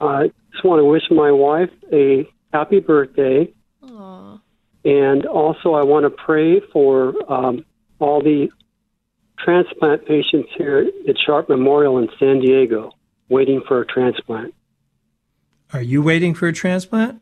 I 0.00 0.30
just 0.52 0.64
want 0.64 0.80
to 0.80 0.84
wish 0.84 1.02
my 1.10 1.30
wife 1.30 1.70
a 1.92 2.28
happy 2.52 2.80
birthday. 2.80 3.52
Aw. 3.82 4.40
And 4.84 5.26
also, 5.26 5.74
I 5.74 5.82
want 5.84 6.04
to 6.04 6.10
pray 6.10 6.60
for 6.72 7.14
um, 7.32 7.64
all 7.98 8.22
the 8.22 8.50
transplant 9.42 10.06
patients 10.06 10.50
here 10.56 10.88
at 11.08 11.18
Sharp 11.18 11.48
Memorial 11.48 11.98
in 11.98 12.08
San 12.18 12.40
Diego 12.40 12.92
waiting 13.28 13.62
for 13.66 13.80
a 13.80 13.86
transplant. 13.86 14.54
Are 15.72 15.82
you 15.82 16.02
waiting 16.02 16.34
for 16.34 16.48
a 16.48 16.52
transplant? 16.52 17.20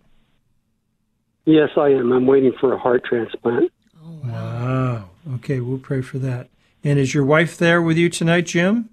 Yes, 1.45 1.71
I 1.77 1.91
am. 1.91 2.13
I'm 2.13 2.27
waiting 2.27 2.53
for 2.61 2.73
a 2.73 2.79
heart 2.79 3.05
transplant. 3.05 3.73
Oh 4.05 4.21
Wow. 4.25 5.11
Okay, 5.35 5.61
we'll 5.61 5.79
pray 5.79 6.03
for 6.03 6.19
that. 6.19 6.49
And 6.83 6.99
is 6.99 7.15
your 7.15 7.25
wife 7.25 7.57
there 7.57 7.81
with 7.81 7.97
you 7.97 8.09
tonight, 8.09 8.47
Jim? 8.47 8.89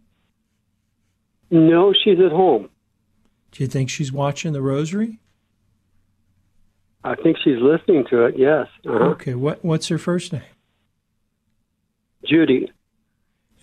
No, 1.50 1.94
she's 1.94 2.20
at 2.20 2.32
home. 2.32 2.70
Do 3.52 3.64
you 3.64 3.68
think 3.68 3.90
she's 3.90 4.12
watching 4.12 4.54
the 4.54 4.62
rosary? 4.62 5.20
I 7.04 7.16
think 7.16 7.38
she's 7.44 7.60
listening 7.62 8.06
to 8.10 8.26
it, 8.26 8.36
yes. 8.38 8.68
Uh-huh. 8.86 9.06
Okay, 9.12 9.34
what 9.34 9.64
what's 9.64 9.88
her 9.88 9.98
first 9.98 10.34
name? 10.34 10.42
Judy. 12.26 12.70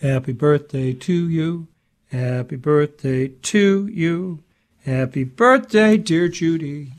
Happy 0.01 0.33
birthday 0.33 0.93
to 0.93 1.29
you. 1.29 1.69
Happy 2.11 2.57
birthday 2.57 3.29
to 3.29 3.87
you. 3.87 4.43
Happy 4.85 5.25
birthday, 5.25 5.97
dear 5.97 6.29
Judy. 6.29 6.93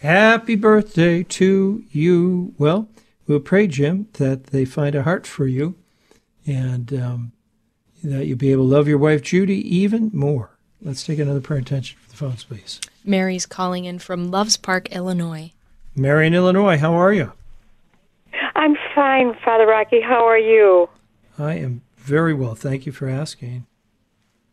Happy 0.00 0.54
birthday 0.54 1.22
to 1.22 1.84
you. 1.90 2.54
Well, 2.58 2.88
we'll 3.26 3.40
pray, 3.40 3.66
Jim, 3.66 4.08
that 4.14 4.48
they 4.48 4.64
find 4.64 4.94
a 4.94 5.02
heart 5.02 5.26
for 5.26 5.46
you 5.46 5.74
and 6.46 6.92
um, 6.92 7.32
that 8.02 8.26
you'll 8.26 8.38
be 8.38 8.52
able 8.52 8.64
to 8.64 8.74
love 8.74 8.88
your 8.88 8.98
wife, 8.98 9.22
Judy, 9.22 9.56
even 9.76 10.10
more. 10.12 10.50
Let's 10.82 11.04
take 11.04 11.18
another 11.18 11.40
prayer 11.40 11.60
attention 11.60 11.98
for 12.02 12.10
the 12.10 12.16
phones, 12.16 12.44
please. 12.44 12.80
Mary's 13.04 13.46
calling 13.46 13.84
in 13.84 13.98
from 13.98 14.30
Loves 14.30 14.56
Park, 14.56 14.90
Illinois. 14.90 15.52
Mary 15.94 16.26
in 16.26 16.34
Illinois, 16.34 16.78
how 16.78 16.94
are 16.94 17.12
you? 17.12 17.32
I'm 18.54 18.76
fine, 18.94 19.34
Father 19.44 19.66
Rocky. 19.66 20.00
How 20.00 20.26
are 20.26 20.38
you? 20.38 20.88
I 21.38 21.54
am 21.54 21.82
very 22.10 22.34
well. 22.34 22.54
Thank 22.54 22.84
you 22.86 22.92
for 22.92 23.08
asking. 23.08 23.66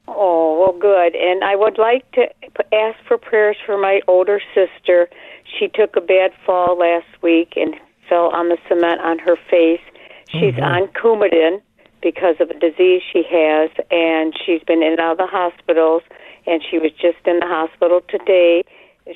Oh, 0.08 0.60
well, 0.60 0.80
good. 0.80 1.16
And 1.16 1.44
I 1.44 1.56
would 1.56 1.78
like 1.78 2.10
to 2.12 2.30
ask 2.72 2.98
for 3.08 3.18
prayers 3.18 3.58
for 3.66 3.78
my 3.78 4.00
older 4.08 4.40
sister. 4.56 5.10
She 5.44 5.68
took 5.68 5.96
a 5.98 6.02
bad 6.02 6.32
fall 6.46 6.78
last 6.78 7.12
week 7.22 7.54
and 7.58 7.76
fell 8.08 8.28
on 8.34 8.50
the 8.50 8.58
cement 8.70 9.02
on 9.02 9.20
her 9.20 9.36
face. 9.36 9.82
She's 10.30 10.54
Mhm. 10.56 10.64
on 10.64 10.88
Coumadin 10.90 11.62
because 12.02 12.40
of 12.40 12.50
a 12.52 12.54
disease 12.54 13.02
she 13.12 13.24
has, 13.24 13.70
and 13.90 14.38
she's 14.46 14.64
been 14.64 14.84
in 14.84 14.92
and 14.94 15.00
out 15.00 15.14
of 15.14 15.18
the 15.18 15.26
hospitals. 15.26 16.04
And 16.46 16.64
she 16.64 16.78
was 16.78 16.92
just 16.94 17.18
in 17.26 17.40
the 17.40 17.48
hospital 17.48 18.02
today. 18.08 18.64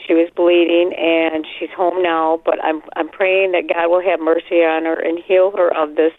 She 0.05 0.13
was 0.13 0.29
bleeding, 0.31 0.93
and 0.93 1.45
she's 1.47 1.69
home 1.71 2.01
now. 2.01 2.41
But 2.43 2.63
I'm 2.63 2.81
I'm 2.95 3.09
praying 3.09 3.51
that 3.51 3.67
God 3.67 3.87
will 3.91 4.01
have 4.01 4.19
mercy 4.19 4.63
on 4.65 4.85
her 4.85 4.99
and 5.07 5.19
heal 5.19 5.51
her 5.55 5.69
of 5.75 5.95
this 5.95 6.13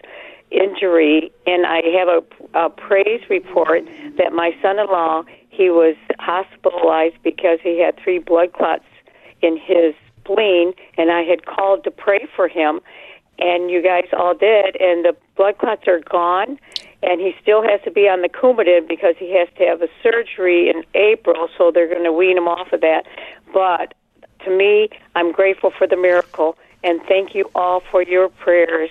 injury. 0.53 1.33
And 1.47 1.67
I 1.67 1.81
have 1.99 2.09
a, 2.09 2.23
a 2.67 2.71
praise 2.71 3.23
report 3.29 3.85
that 4.19 4.33
my 4.33 4.51
son-in-law 4.61 5.25
he 5.53 5.69
was 5.69 5.97
hospitalized 6.19 7.17
because 7.23 7.59
he 7.63 7.79
had 7.79 7.99
three 8.03 8.19
blood 8.19 8.55
clots 8.55 8.85
in 9.43 9.59
his 9.59 9.95
spleen, 10.19 10.73
and 10.97 11.11
I 11.11 11.23
had 11.23 11.45
called 11.45 11.85
to 11.85 11.91
pray 11.91 12.27
for 12.35 12.49
him, 12.49 12.81
and 13.39 13.71
you 13.71 13.83
guys 13.83 14.07
all 14.13 14.35
did, 14.35 14.81
and 14.81 15.05
the 15.05 15.15
blood 15.37 15.59
clots 15.59 15.83
are 15.87 16.01
gone, 16.01 16.59
and 17.03 17.21
he 17.21 17.35
still 17.43 17.63
has 17.63 17.83
to 17.83 17.91
be 17.91 18.09
on 18.09 18.23
the 18.23 18.31
Coumadin 18.31 18.89
because 18.89 19.15
he 19.19 19.37
has 19.37 19.49
to 19.59 19.65
have 19.65 19.83
a 19.83 19.89
surgery 20.03 20.71
in 20.71 20.85
April, 20.95 21.49
so 21.59 21.71
they're 21.71 21.89
going 21.89 22.05
to 22.05 22.13
wean 22.13 22.39
him 22.39 22.49
off 22.49 22.73
of 22.73 22.81
that. 22.81 23.05
But 23.53 23.93
to 24.45 24.57
me, 24.57 24.89
I'm 25.15 25.33
grateful 25.33 25.71
for 25.77 25.87
the 25.87 25.97
miracle, 25.97 26.57
and 26.83 27.01
thank 27.09 27.35
you 27.35 27.51
all 27.55 27.83
for 27.91 28.03
your 28.03 28.31
prayers. 28.31 28.91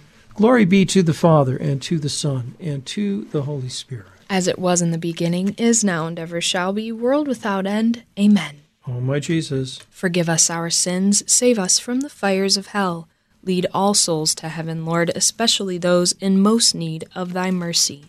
Glory 0.41 0.65
be 0.65 0.85
to 0.87 1.03
the 1.03 1.13
Father, 1.13 1.55
and 1.55 1.79
to 1.83 1.99
the 1.99 2.09
Son, 2.09 2.55
and 2.59 2.83
to 2.87 3.25
the 3.25 3.43
Holy 3.43 3.69
Spirit. 3.69 4.07
As 4.27 4.47
it 4.47 4.57
was 4.57 4.81
in 4.81 4.89
the 4.89 4.97
beginning, 4.97 5.49
is 5.49 5.83
now, 5.83 6.07
and 6.07 6.17
ever 6.17 6.41
shall 6.41 6.73
be, 6.73 6.91
world 6.91 7.27
without 7.27 7.67
end. 7.67 8.01
Amen. 8.17 8.61
O 8.87 8.93
my 8.93 9.19
Jesus, 9.19 9.77
Forgive 9.91 10.27
us 10.27 10.49
our 10.49 10.71
sins, 10.71 11.21
save 11.31 11.59
us 11.59 11.77
from 11.77 11.99
the 12.01 12.09
fires 12.09 12.57
of 12.57 12.67
hell. 12.67 13.07
Lead 13.43 13.67
all 13.71 13.93
souls 13.93 14.33
to 14.33 14.49
heaven, 14.49 14.83
Lord, 14.83 15.11
especially 15.13 15.77
those 15.77 16.13
in 16.13 16.41
most 16.41 16.73
need 16.73 17.07
of 17.13 17.33
thy 17.33 17.51
mercy. 17.51 18.05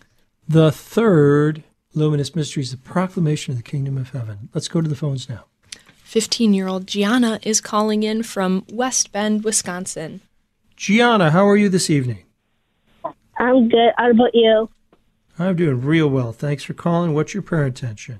the 0.49 0.71
third 0.71 1.61
luminous 1.93 2.35
mystery 2.35 2.63
is 2.63 2.71
the 2.71 2.77
proclamation 2.77 3.51
of 3.51 3.57
the 3.57 3.69
kingdom 3.69 3.95
of 3.95 4.09
heaven. 4.09 4.49
Let's 4.55 4.67
go 4.67 4.81
to 4.81 4.89
the 4.89 4.95
phones 4.95 5.29
now. 5.29 5.45
15 6.05 6.55
year 6.55 6.67
old 6.67 6.87
Gianna 6.87 7.39
is 7.43 7.61
calling 7.61 8.01
in 8.01 8.23
from 8.23 8.65
West 8.71 9.11
Bend, 9.11 9.43
Wisconsin. 9.43 10.21
Gianna, 10.83 11.31
how 11.31 11.47
are 11.47 11.55
you 11.55 11.69
this 11.69 11.89
evening? 11.89 12.25
I'm 13.37 13.69
good. 13.69 13.93
How 13.97 14.11
about 14.11 14.31
you? 14.35 14.69
I'm 15.39 15.55
doing 15.55 15.79
real 15.79 16.09
well. 16.09 16.33
Thanks 16.33 16.65
for 16.65 16.73
calling. 16.73 17.13
What's 17.13 17.33
your 17.33 17.41
prayer 17.41 17.67
intention? 17.67 18.19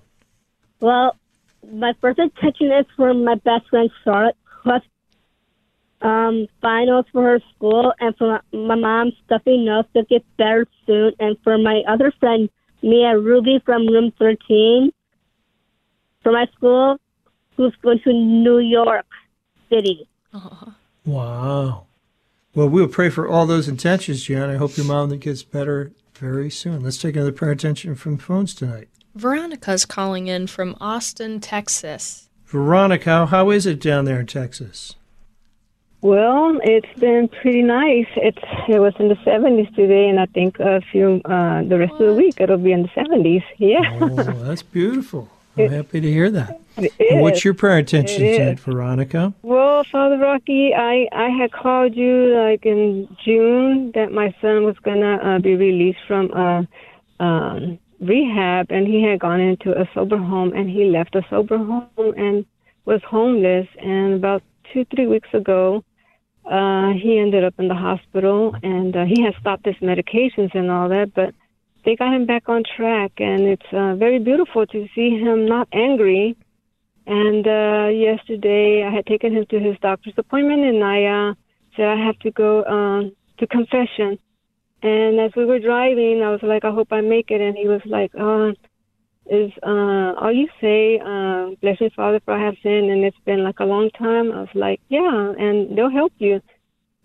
Well, 0.80 1.18
my 1.70 1.92
first 2.00 2.20
intention 2.20 2.72
is 2.72 2.86
for 2.96 3.14
my 3.14 3.36
best 3.36 3.68
friend 3.68 3.90
Charlotte, 4.06 4.38
has 4.64 4.82
um, 6.02 6.48
finals 6.62 7.06
for 7.12 7.24
her 7.24 7.42
school, 7.54 7.92
and 8.00 8.16
for 8.16 8.40
my, 8.54 8.58
my 8.58 8.76
mom's 8.76 9.16
stuffy 9.26 9.58
nose 9.58 9.84
to 9.94 10.06
get 10.06 10.24
better 10.38 10.66
soon, 10.86 11.12
and 11.20 11.36
for 11.44 11.58
my 11.58 11.82
other 11.86 12.14
friend 12.18 12.50
Mia 12.82 13.20
Ruby 13.20 13.62
from 13.66 13.88
room 13.88 14.14
13 14.18 14.90
for 16.22 16.32
my 16.32 16.46
school, 16.56 16.96
who's 17.58 17.76
going 17.82 18.00
to 18.06 18.14
New 18.14 18.60
York 18.60 19.06
City. 19.70 20.08
Wow. 21.06 21.88
Well, 22.56 22.70
we'll 22.70 22.88
pray 22.88 23.10
for 23.10 23.28
all 23.28 23.46
those 23.46 23.68
intentions, 23.68 24.24
Jan. 24.24 24.50
I 24.50 24.58
hope 24.58 24.78
your 24.78 24.86
mom 24.86 25.10
gets 25.18 25.42
better 25.44 25.92
very 26.16 26.52
soon. 26.52 26.84
Let's 26.84 27.00
take 27.00 27.16
another 27.16 27.32
prayer 27.32 27.54
intention 27.54 27.96
from 27.96 28.18
phones 28.18 28.54
tonight. 28.54 28.90
Veronica's 29.16 29.86
calling 29.86 30.28
in 30.28 30.48
from 30.48 30.76
Austin, 30.80 31.40
Texas. 31.40 32.30
Veronica, 32.46 33.10
how, 33.10 33.26
how 33.26 33.50
is 33.50 33.66
it 33.66 33.80
down 33.82 34.06
there 34.06 34.20
in 34.20 34.28
Texas? 34.28 34.96
Well, 36.02 36.60
it's 36.64 37.00
been 37.00 37.30
pretty 37.42 37.62
nice. 37.62 38.08
It's 38.18 38.38
it 38.68 38.80
was 38.80 38.94
in 39.00 39.08
the 39.08 39.16
70s 39.16 39.74
today, 39.74 40.10
and 40.10 40.20
I 40.20 40.26
think 40.28 40.60
a 40.60 40.82
few 40.92 41.22
uh, 41.26 41.64
the 41.64 41.80
rest 41.80 41.94
of 41.94 42.08
the 42.08 42.14
week 42.14 42.36
it'll 42.42 42.58
be 42.58 42.74
in 42.74 42.84
the 42.84 42.90
70s. 42.90 43.44
Yeah, 43.58 43.80
Oh, 44.02 44.10
that's 44.44 44.64
beautiful. 44.64 45.30
I'm 45.58 45.70
happy 45.70 46.02
to 46.02 46.12
hear 46.12 46.32
that. 46.32 46.60
What's 47.12 47.46
your 47.46 47.54
prayer 47.54 47.78
intention 47.80 48.22
tonight, 48.22 48.60
Veronica? 48.60 49.34
Well, 49.44 49.84
Father 49.92 50.18
Rocky, 50.18 50.74
I 50.74 51.08
I 51.12 51.30
had 51.30 51.52
called 51.52 51.96
you 51.96 52.36
like 52.36 52.66
in 52.66 53.08
June 53.24 53.92
that 53.94 54.12
my 54.12 54.34
son 54.42 54.64
was 54.64 54.76
gonna 54.84 55.16
uh, 55.18 55.40
be 55.40 55.56
released 55.56 56.00
from 56.08 56.32
uh, 56.34 56.64
um, 57.24 57.78
rehab, 58.00 58.72
and 58.72 58.88
he 58.88 59.04
had 59.04 59.20
gone 59.20 59.40
into 59.40 59.80
a 59.80 59.88
sober 59.94 60.18
home, 60.18 60.54
and 60.54 60.70
he 60.70 60.86
left 60.86 61.16
a 61.16 61.24
sober 61.30 61.58
home 61.58 62.14
and 62.18 62.46
was 62.86 63.02
homeless. 63.04 63.68
And 63.80 64.16
about 64.16 64.42
two 64.72 64.86
three 64.86 65.08
weeks 65.08 65.30
ago, 65.34 65.84
uh, 66.50 66.94
he 66.94 67.20
ended 67.20 67.44
up 67.44 67.54
in 67.60 67.68
the 67.68 67.76
hospital, 67.76 68.56
and 68.64 68.96
uh, 68.96 69.06
he 69.06 69.22
had 69.22 69.36
stopped 69.40 69.66
his 69.66 69.76
medications 69.76 70.56
and 70.56 70.72
all 70.72 70.90
that, 70.90 71.14
but 71.14 71.36
they 71.86 71.96
got 71.96 72.14
him 72.14 72.26
back 72.26 72.48
on 72.48 72.64
track, 72.78 73.14
and 73.18 73.42
it's 73.42 73.74
uh, 73.74 73.96
very 73.96 74.20
beautiful 74.20 74.66
to 74.68 74.88
see 74.96 75.10
him 75.12 75.46
not 75.46 75.68
angry. 75.74 76.38
And 77.06 77.46
uh, 77.46 77.88
yesterday, 77.90 78.84
I 78.88 78.94
had 78.94 79.06
taken 79.06 79.36
him 79.36 79.46
to 79.50 79.60
his 79.60 79.78
doctor's 79.82 80.14
appointment, 80.18 80.64
and 80.64 80.84
I 80.84 81.04
uh, 81.04 81.34
said 81.76 81.88
I 81.88 82.06
have 82.06 82.18
to 82.20 82.32
go 82.32 82.64
um, 82.64 83.16
to 83.40 83.48
confession. 83.48 84.18
And 84.82 85.20
as 85.20 85.32
we 85.36 85.46
were 85.46 85.60
driving, 85.60 86.22
I 86.24 86.32
was 86.32 86.42
like, 86.44 86.64
I 86.66 86.72
hope 86.72 86.90
I 86.92 87.02
make 87.02 87.32
it. 87.32 87.42
And 87.42 87.58
he 87.58 87.68
was 87.68 87.82
like, 87.86 88.12
uh, 88.16 88.52
Is 89.30 89.52
uh, 89.62 90.14
all 90.22 90.32
you 90.32 90.48
say, 90.62 91.00
uh, 91.00 91.56
bless 91.62 91.80
me, 91.82 91.90
Father, 91.96 92.22
for 92.24 92.34
I 92.34 92.46
have 92.46 92.56
sinned, 92.64 92.90
and 92.92 93.04
it's 93.04 93.20
been 93.26 93.44
like 93.44 93.60
a 93.60 93.66
long 93.66 93.90
time. 93.92 94.32
I 94.32 94.42
was 94.42 94.56
like, 94.56 94.80
Yeah, 94.88 95.34
and 95.38 95.78
they'll 95.78 95.90
help 95.90 96.14
you. 96.20 96.42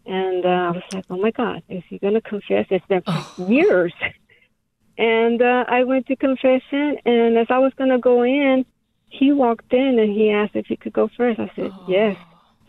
And 0.07 0.45
uh, 0.45 0.49
I 0.49 0.71
was 0.71 0.83
like, 0.93 1.05
Oh 1.11 1.19
my 1.19 1.33
God, 1.33 1.63
is 1.69 1.83
he 1.89 1.99
going 1.99 2.15
to 2.15 2.21
confess? 2.21 2.67
It's 2.71 2.87
been 2.87 3.03
for 3.03 3.51
years. 3.51 3.93
And 4.99 5.41
uh, 5.41 5.65
I 5.69 5.85
went 5.85 6.07
to 6.09 6.17
confession, 6.17 6.99
and 7.05 7.39
as 7.39 7.47
I 7.51 7.59
was 7.59 7.73
going 7.75 7.91
to 7.91 7.99
go 7.99 8.25
in, 8.25 8.67
he 9.09 9.33
walked 9.33 9.73
in 9.73 9.99
and 9.99 10.13
he 10.13 10.31
asked 10.31 10.57
if 10.57 10.67
he 10.67 10.77
could 10.77 10.93
go 10.93 11.09
first. 11.17 11.39
I 11.39 11.51
said, 11.55 11.73
Yes, 11.87 12.17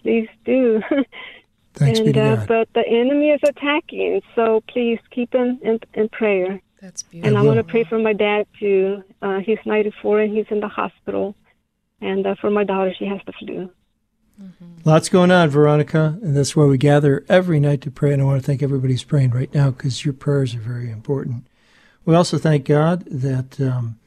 please 0.01 0.29
do. 0.45 0.81
Thanks 1.73 1.99
be 1.99 2.05
and 2.05 2.13
to 2.13 2.21
uh, 2.21 2.35
God. 2.35 2.47
but 2.47 2.73
the 2.73 2.87
enemy 2.87 3.29
is 3.29 3.41
attacking, 3.43 4.21
so 4.35 4.61
please 4.67 4.99
keep 5.11 5.33
him 5.33 5.59
in, 5.63 5.79
in 5.93 6.09
prayer. 6.09 6.61
That's 6.81 7.03
beautiful. 7.03 7.27
And 7.27 7.37
I 7.37 7.41
I 7.41 7.43
want 7.43 7.57
to 7.57 7.63
pray 7.63 7.83
for 7.83 7.99
my 7.99 8.13
dad 8.13 8.47
too. 8.59 9.03
Uh, 9.21 9.39
he's 9.39 9.59
94 9.65 10.21
and 10.21 10.35
he's 10.35 10.45
in 10.49 10.59
the 10.59 10.67
hospital. 10.67 11.35
And 12.01 12.25
uh, 12.25 12.35
for 12.39 12.49
my 12.49 12.63
daughter, 12.63 12.93
she 12.97 13.05
has 13.05 13.19
the 13.25 13.33
flu. 13.33 13.69
Lots 14.85 15.09
going 15.09 15.31
on, 15.31 15.49
Veronica, 15.49 16.17
and 16.21 16.35
that's 16.35 16.55
why 16.55 16.63
we 16.63 16.77
gather 16.77 17.25
every 17.27 17.59
night 17.59 17.81
to 17.81 17.91
pray. 17.91 18.13
And 18.13 18.21
I 18.21 18.25
want 18.25 18.41
to 18.41 18.45
thank 18.45 18.63
everybody 18.63 18.93
who's 18.93 19.03
praying 19.03 19.31
right 19.31 19.53
now 19.53 19.71
because 19.71 20.05
your 20.05 20.13
prayers 20.13 20.55
are 20.55 20.59
very 20.59 20.89
important. 20.89 21.45
We 22.05 22.15
also 22.15 22.37
thank 22.37 22.65
God 22.65 23.05
that 23.05 23.59
um, 23.59 23.99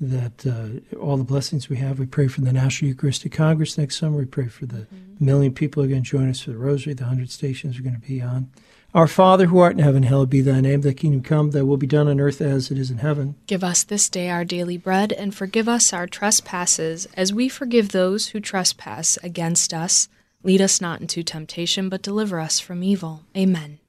that 0.00 0.46
uh, 0.46 0.96
all 0.96 1.16
the 1.16 1.24
blessings 1.24 1.68
we 1.68 1.76
have. 1.76 1.98
We 1.98 2.06
pray 2.06 2.28
for 2.28 2.40
the 2.40 2.52
National 2.52 2.88
Eucharistic 2.88 3.32
Congress 3.32 3.78
next 3.78 3.96
summer. 3.96 4.18
We 4.18 4.24
pray 4.24 4.48
for 4.48 4.66
the 4.66 4.86
million 5.20 5.52
people 5.52 5.82
who 5.82 5.88
are 5.88 5.90
going 5.90 6.02
to 6.02 6.10
join 6.10 6.28
us 6.28 6.40
for 6.40 6.50
the 6.50 6.58
Rosary. 6.58 6.94
The 6.94 7.04
hundred 7.04 7.30
stations 7.30 7.78
are 7.78 7.82
going 7.82 8.00
to 8.00 8.06
be 8.06 8.20
on. 8.20 8.50
Our 8.94 9.08
Father 9.08 9.46
who 9.46 9.58
art 9.58 9.72
in 9.72 9.82
heaven, 9.82 10.04
hallowed 10.04 10.30
be 10.30 10.40
thy 10.40 10.60
name. 10.60 10.82
Thy 10.82 10.92
kingdom 10.92 11.22
come. 11.22 11.50
Thy 11.50 11.62
will 11.62 11.76
be 11.76 11.86
done 11.86 12.06
on 12.06 12.20
earth 12.20 12.40
as 12.40 12.70
it 12.70 12.78
is 12.78 12.92
in 12.92 12.98
heaven. 12.98 13.34
Give 13.48 13.64
us 13.64 13.82
this 13.82 14.08
day 14.08 14.30
our 14.30 14.44
daily 14.44 14.76
bread, 14.76 15.12
and 15.12 15.34
forgive 15.34 15.68
us 15.68 15.92
our 15.92 16.06
trespasses, 16.06 17.06
as 17.16 17.32
we 17.32 17.48
forgive 17.48 17.88
those 17.88 18.28
who 18.28 18.40
trespass 18.40 19.18
against 19.22 19.74
us. 19.74 20.08
Lead 20.44 20.60
us 20.60 20.80
not 20.80 21.00
into 21.00 21.24
temptation, 21.24 21.88
but 21.88 22.02
deliver 22.02 22.38
us 22.38 22.60
from 22.60 22.84
evil. 22.84 23.22
Amen. 23.36 23.78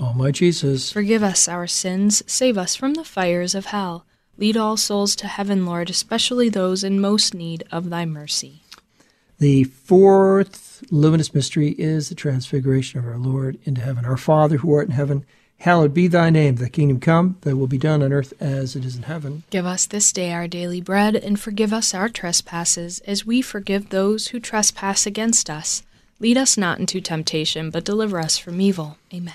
O 0.00 0.12
my 0.14 0.30
Jesus, 0.30 0.90
Forgive 0.90 1.22
us 1.22 1.46
our 1.46 1.66
sins, 1.66 2.22
save 2.26 2.56
us 2.56 2.74
from 2.74 2.94
the 2.94 3.04
fires 3.04 3.54
of 3.54 3.66
hell. 3.66 4.06
Lead 4.38 4.56
all 4.56 4.76
souls 4.78 5.14
to 5.16 5.26
heaven, 5.26 5.66
Lord, 5.66 5.90
especially 5.90 6.48
those 6.48 6.82
in 6.82 7.00
most 7.00 7.34
need 7.34 7.64
of 7.70 7.90
thy 7.90 8.06
mercy. 8.06 8.62
the 9.38 9.64
fourth 9.64 10.82
luminous 10.90 11.34
mystery 11.34 11.74
is 11.78 12.08
the 12.08 12.14
transfiguration 12.14 12.98
of 12.98 13.06
our 13.06 13.18
Lord 13.18 13.58
into 13.64 13.82
heaven. 13.82 14.04
Our 14.06 14.16
Father 14.16 14.56
who 14.58 14.72
art 14.74 14.86
in 14.88 14.94
heaven, 14.94 15.26
hallowed 15.58 15.92
be 15.92 16.06
thy 16.08 16.30
name. 16.30 16.56
Thy 16.56 16.68
kingdom 16.70 17.00
come, 17.00 17.36
thy 17.42 17.52
will 17.52 17.66
be 17.66 17.76
done 17.76 18.02
on 18.02 18.12
earth 18.14 18.32
as 18.40 18.74
it 18.76 18.84
is 18.86 18.96
in 18.96 19.02
heaven. 19.02 19.42
Give 19.50 19.66
us 19.66 19.84
this 19.84 20.10
day 20.12 20.32
our 20.32 20.48
daily 20.48 20.80
bread, 20.80 21.14
and 21.16 21.38
forgive 21.38 21.72
us 21.74 21.92
our 21.92 22.08
trespasses, 22.08 23.00
as 23.00 23.26
we 23.26 23.42
forgive 23.42 23.90
those 23.90 24.28
who 24.28 24.40
trespass 24.40 25.04
against 25.04 25.50
us. 25.50 25.82
Lead 26.18 26.38
us 26.38 26.56
not 26.56 26.78
into 26.80 27.00
temptation, 27.02 27.68
but 27.68 27.84
deliver 27.84 28.18
us 28.18 28.38
from 28.38 28.60
evil. 28.62 28.96
Amen. 29.12 29.34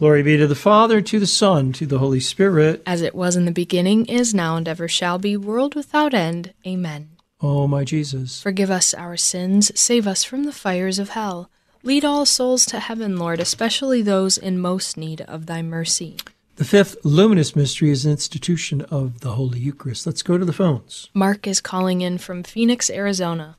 Glory 0.00 0.22
be 0.22 0.38
to 0.38 0.46
the 0.46 0.54
Father, 0.54 1.02
to 1.02 1.20
the 1.20 1.26
Son, 1.26 1.74
to 1.74 1.84
the 1.84 1.98
Holy 1.98 2.20
Spirit. 2.20 2.82
As 2.86 3.02
it 3.02 3.14
was 3.14 3.36
in 3.36 3.44
the 3.44 3.52
beginning, 3.52 4.06
is 4.06 4.32
now, 4.32 4.56
and 4.56 4.66
ever 4.66 4.88
shall 4.88 5.18
be, 5.18 5.36
world 5.36 5.74
without 5.74 6.14
end. 6.14 6.54
Amen. 6.66 7.10
O 7.42 7.66
my 7.66 7.84
Jesus. 7.84 8.40
Forgive 8.40 8.70
us 8.70 8.94
our 8.94 9.18
sins, 9.18 9.70
save 9.78 10.06
us 10.06 10.24
from 10.24 10.44
the 10.44 10.54
fires 10.54 10.98
of 10.98 11.10
hell. 11.10 11.50
Lead 11.82 12.02
all 12.02 12.24
souls 12.24 12.64
to 12.64 12.80
heaven, 12.80 13.18
Lord, 13.18 13.40
especially 13.40 14.00
those 14.00 14.38
in 14.38 14.58
most 14.58 14.96
need 14.96 15.20
of 15.20 15.44
thy 15.44 15.60
mercy. 15.60 16.16
The 16.56 16.64
fifth 16.64 16.96
luminous 17.04 17.54
mystery 17.54 17.90
is 17.90 18.04
the 18.04 18.10
institution 18.10 18.80
of 18.80 19.20
the 19.20 19.32
Holy 19.32 19.58
Eucharist. 19.58 20.06
Let's 20.06 20.22
go 20.22 20.38
to 20.38 20.46
the 20.46 20.54
phones. 20.54 21.10
Mark 21.12 21.46
is 21.46 21.60
calling 21.60 22.00
in 22.00 22.16
from 22.16 22.42
Phoenix, 22.42 22.88
Arizona. 22.88 23.58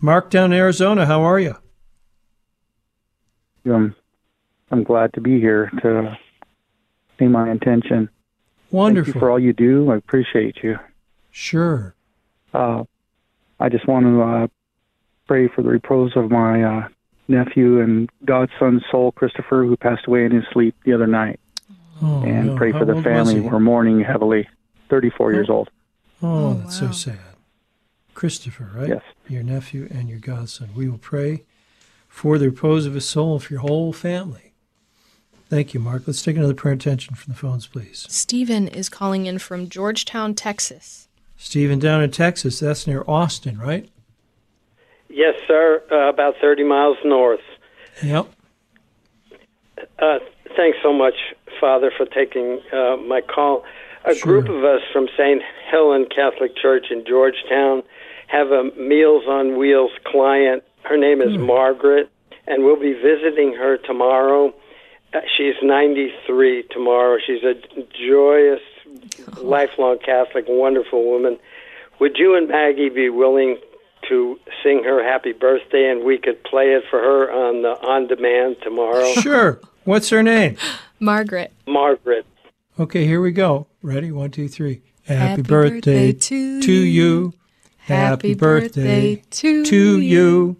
Mark 0.00 0.30
down 0.30 0.54
in 0.54 0.58
Arizona, 0.58 1.04
how 1.04 1.20
are 1.20 1.38
you? 1.38 1.56
I'm, 3.66 3.94
I'm 4.72 4.82
glad 4.82 5.12
to 5.14 5.20
be 5.20 5.38
here 5.38 5.70
to 5.82 6.18
see 7.18 7.26
my 7.26 7.50
intention. 7.50 8.08
Wonderful. 8.70 9.04
Thank 9.04 9.14
you 9.14 9.20
for 9.20 9.30
all 9.30 9.38
you 9.38 9.52
do. 9.52 9.90
I 9.90 9.96
appreciate 9.96 10.56
you. 10.62 10.78
Sure. 11.30 11.94
Uh, 12.54 12.84
I 13.60 13.68
just 13.68 13.86
want 13.86 14.06
to 14.06 14.22
uh, 14.22 14.46
pray 15.28 15.48
for 15.48 15.62
the 15.62 15.68
repose 15.68 16.12
of 16.16 16.30
my 16.30 16.62
uh, 16.62 16.88
nephew 17.28 17.80
and 17.80 18.10
godson's 18.24 18.82
soul, 18.90 19.12
Christopher, 19.12 19.64
who 19.64 19.76
passed 19.76 20.06
away 20.06 20.24
in 20.24 20.32
his 20.32 20.44
sleep 20.52 20.74
the 20.84 20.94
other 20.94 21.06
night. 21.06 21.38
Oh, 22.02 22.22
and 22.22 22.48
no. 22.48 22.56
pray 22.56 22.72
How 22.72 22.80
for 22.80 22.84
the 22.86 23.00
family. 23.02 23.34
he? 23.34 23.40
We're 23.40 23.60
mourning 23.60 24.00
heavily. 24.00 24.48
34 24.88 25.32
years 25.32 25.48
old. 25.48 25.70
Oh, 26.22 26.54
that's 26.54 26.78
so 26.78 26.90
sad. 26.90 27.18
Christopher, 28.14 28.70
right? 28.74 28.88
Yes. 28.88 29.02
Your 29.28 29.42
nephew 29.42 29.88
and 29.90 30.08
your 30.08 30.18
godson. 30.18 30.70
We 30.74 30.88
will 30.88 30.98
pray 30.98 31.44
for 32.08 32.36
the 32.38 32.50
repose 32.50 32.84
of 32.84 32.94
his 32.94 33.08
soul 33.08 33.34
and 33.34 33.42
for 33.42 33.54
your 33.54 33.62
whole 33.62 33.92
family. 33.92 34.51
Thank 35.52 35.74
you, 35.74 35.80
Mark. 35.80 36.04
Let's 36.06 36.22
take 36.22 36.38
another 36.38 36.54
prayer 36.54 36.72
intention 36.72 37.14
from 37.14 37.34
the 37.34 37.38
phones, 37.38 37.66
please. 37.66 38.06
Stephen 38.08 38.68
is 38.68 38.88
calling 38.88 39.26
in 39.26 39.38
from 39.38 39.68
Georgetown, 39.68 40.32
Texas. 40.32 41.08
Stephen 41.36 41.78
down 41.78 42.02
in 42.02 42.10
Texas. 42.10 42.58
That's 42.58 42.86
near 42.86 43.04
Austin, 43.06 43.58
right? 43.58 43.86
Yes, 45.10 45.34
sir. 45.46 45.82
Uh, 45.92 46.08
about 46.08 46.36
30 46.40 46.64
miles 46.64 46.96
north. 47.04 47.42
Yep. 48.02 48.32
Uh, 49.98 50.20
thanks 50.56 50.78
so 50.82 50.90
much, 50.90 51.16
Father, 51.60 51.92
for 51.94 52.06
taking 52.06 52.62
uh, 52.72 52.96
my 52.96 53.20
call. 53.20 53.62
A 54.06 54.18
group 54.20 54.48
of 54.48 54.64
us 54.64 54.80
from 54.90 55.06
St. 55.18 55.42
Helen 55.70 56.06
Catholic 56.06 56.56
Church 56.56 56.86
in 56.90 57.04
Georgetown 57.06 57.82
have 58.28 58.52
a 58.52 58.70
Meals 58.78 59.24
on 59.28 59.58
Wheels 59.58 59.92
client. 60.06 60.62
Her 60.84 60.96
name 60.96 61.20
is 61.20 61.36
Margaret, 61.36 62.10
and 62.46 62.64
we'll 62.64 62.80
be 62.80 62.94
visiting 62.94 63.52
her 63.52 63.76
tomorrow. 63.76 64.54
Uh, 65.14 65.20
she's 65.36 65.54
93 65.62 66.64
tomorrow. 66.70 67.18
She's 67.24 67.42
a 67.42 67.54
joyous, 68.08 68.60
lifelong 69.42 69.98
Catholic, 69.98 70.46
wonderful 70.48 71.04
woman. 71.04 71.38
Would 72.00 72.16
you 72.16 72.36
and 72.36 72.48
Maggie 72.48 72.88
be 72.88 73.10
willing 73.10 73.58
to 74.08 74.38
sing 74.62 74.82
her 74.84 75.04
happy 75.04 75.32
birthday 75.32 75.90
and 75.90 76.04
we 76.04 76.18
could 76.18 76.42
play 76.44 76.72
it 76.72 76.84
for 76.90 76.98
her 76.98 77.30
on 77.30 77.62
the 77.62 77.70
on 77.86 78.08
demand 78.08 78.56
tomorrow? 78.62 79.12
Sure. 79.14 79.60
What's 79.84 80.08
her 80.10 80.22
name? 80.22 80.56
Margaret. 81.00 81.52
Margaret. 81.66 82.26
Okay, 82.78 83.06
here 83.06 83.20
we 83.20 83.32
go. 83.32 83.66
Ready? 83.82 84.10
One, 84.10 84.30
two, 84.30 84.48
three. 84.48 84.82
Happy, 85.04 85.18
Happy 85.18 85.42
birthday, 85.42 86.12
birthday 86.12 86.12
to 86.12 86.62
to 86.62 86.72
you. 86.72 87.34
Happy 87.78 88.34
birthday 88.34 89.16
to 89.30 89.64
to 89.64 90.00
you. 90.00 90.56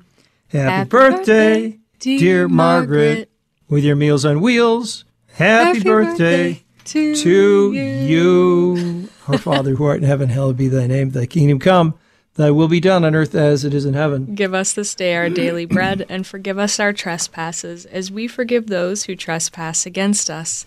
Happy, 0.48 0.58
Happy 0.70 0.88
birthday, 0.88 1.62
birthday, 1.62 1.80
dear 2.00 2.18
dear 2.18 2.48
Margaret. 2.48 3.06
Margaret. 3.06 3.31
With 3.72 3.84
your 3.84 3.96
meals 3.96 4.26
on 4.26 4.42
wheels. 4.42 5.06
Happy, 5.28 5.78
Happy 5.78 5.80
birthday, 5.80 6.52
birthday 6.52 6.64
to 6.84 7.16
to 7.16 7.72
you. 7.72 9.08
Our 9.26 9.38
Father 9.38 9.76
who 9.76 9.84
art 9.84 9.96
in 9.96 10.06
heaven, 10.06 10.28
hallowed 10.28 10.58
be 10.58 10.68
thy 10.68 10.86
name. 10.86 11.12
Thy 11.12 11.24
kingdom 11.24 11.58
come. 11.58 11.94
Thy 12.34 12.50
will 12.50 12.68
be 12.68 12.80
done 12.80 13.02
on 13.02 13.14
earth 13.14 13.34
as 13.34 13.64
it 13.64 13.72
is 13.72 13.86
in 13.86 13.94
heaven. 13.94 14.34
Give 14.34 14.52
us 14.52 14.74
this 14.74 14.94
day 14.94 15.14
our 15.14 15.30
daily 15.30 15.64
bread, 15.64 16.04
and 16.10 16.26
forgive 16.26 16.58
us 16.58 16.78
our 16.78 16.92
trespasses, 16.92 17.86
as 17.86 18.12
we 18.12 18.28
forgive 18.28 18.66
those 18.66 19.04
who 19.04 19.16
trespass 19.16 19.86
against 19.86 20.28
us. 20.28 20.66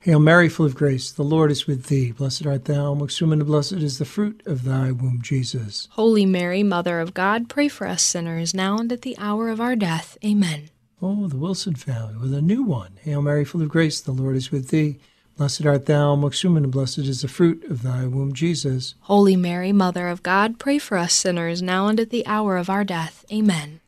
Hail 0.00 0.20
Mary, 0.20 0.48
full 0.48 0.64
of 0.64 0.76
grace, 0.76 1.10
the 1.10 1.24
Lord 1.24 1.50
is 1.50 1.66
with 1.66 1.86
thee. 1.86 2.12
Blessed 2.12 2.46
art 2.46 2.66
thou 2.66 2.92
amongst 2.92 3.20
women, 3.20 3.40
and 3.40 3.48
blessed 3.48 3.72
is 3.72 3.98
the 3.98 4.04
fruit 4.04 4.40
of 4.46 4.62
thy 4.62 4.92
womb, 4.92 5.18
Jesus. 5.22 5.88
Holy 5.90 6.24
Mary, 6.24 6.62
Mother 6.62 7.00
of 7.00 7.14
God, 7.14 7.48
pray 7.48 7.66
for 7.66 7.84
us 7.84 8.00
sinners, 8.02 8.54
now 8.54 8.78
and 8.78 8.92
at 8.92 9.02
the 9.02 9.18
hour 9.18 9.48
of 9.48 9.60
our 9.60 9.74
death. 9.74 10.16
Amen. 10.24 10.70
Oh, 11.02 11.26
the 11.26 11.36
Wilson 11.36 11.74
family 11.74 12.16
with 12.16 12.32
a 12.32 12.40
new 12.40 12.62
one. 12.62 12.92
Hail 13.02 13.22
Mary, 13.22 13.44
full 13.44 13.60
of 13.60 13.68
grace, 13.68 14.00
the 14.00 14.12
Lord 14.12 14.36
is 14.36 14.52
with 14.52 14.68
thee. 14.68 15.00
Blessed 15.36 15.66
art 15.66 15.86
thou 15.86 16.12
amongst 16.12 16.44
women, 16.44 16.62
and 16.62 16.72
blessed 16.72 16.98
is 16.98 17.22
the 17.22 17.28
fruit 17.28 17.64
of 17.64 17.82
thy 17.82 18.06
womb, 18.06 18.34
Jesus. 18.34 18.94
Holy 19.00 19.34
Mary, 19.34 19.72
Mother 19.72 20.06
of 20.06 20.22
God, 20.22 20.60
pray 20.60 20.78
for 20.78 20.96
us 20.96 21.12
sinners, 21.12 21.60
now 21.60 21.88
and 21.88 21.98
at 21.98 22.10
the 22.10 22.24
hour 22.24 22.56
of 22.56 22.70
our 22.70 22.84
death. 22.84 23.24
Amen. 23.32 23.80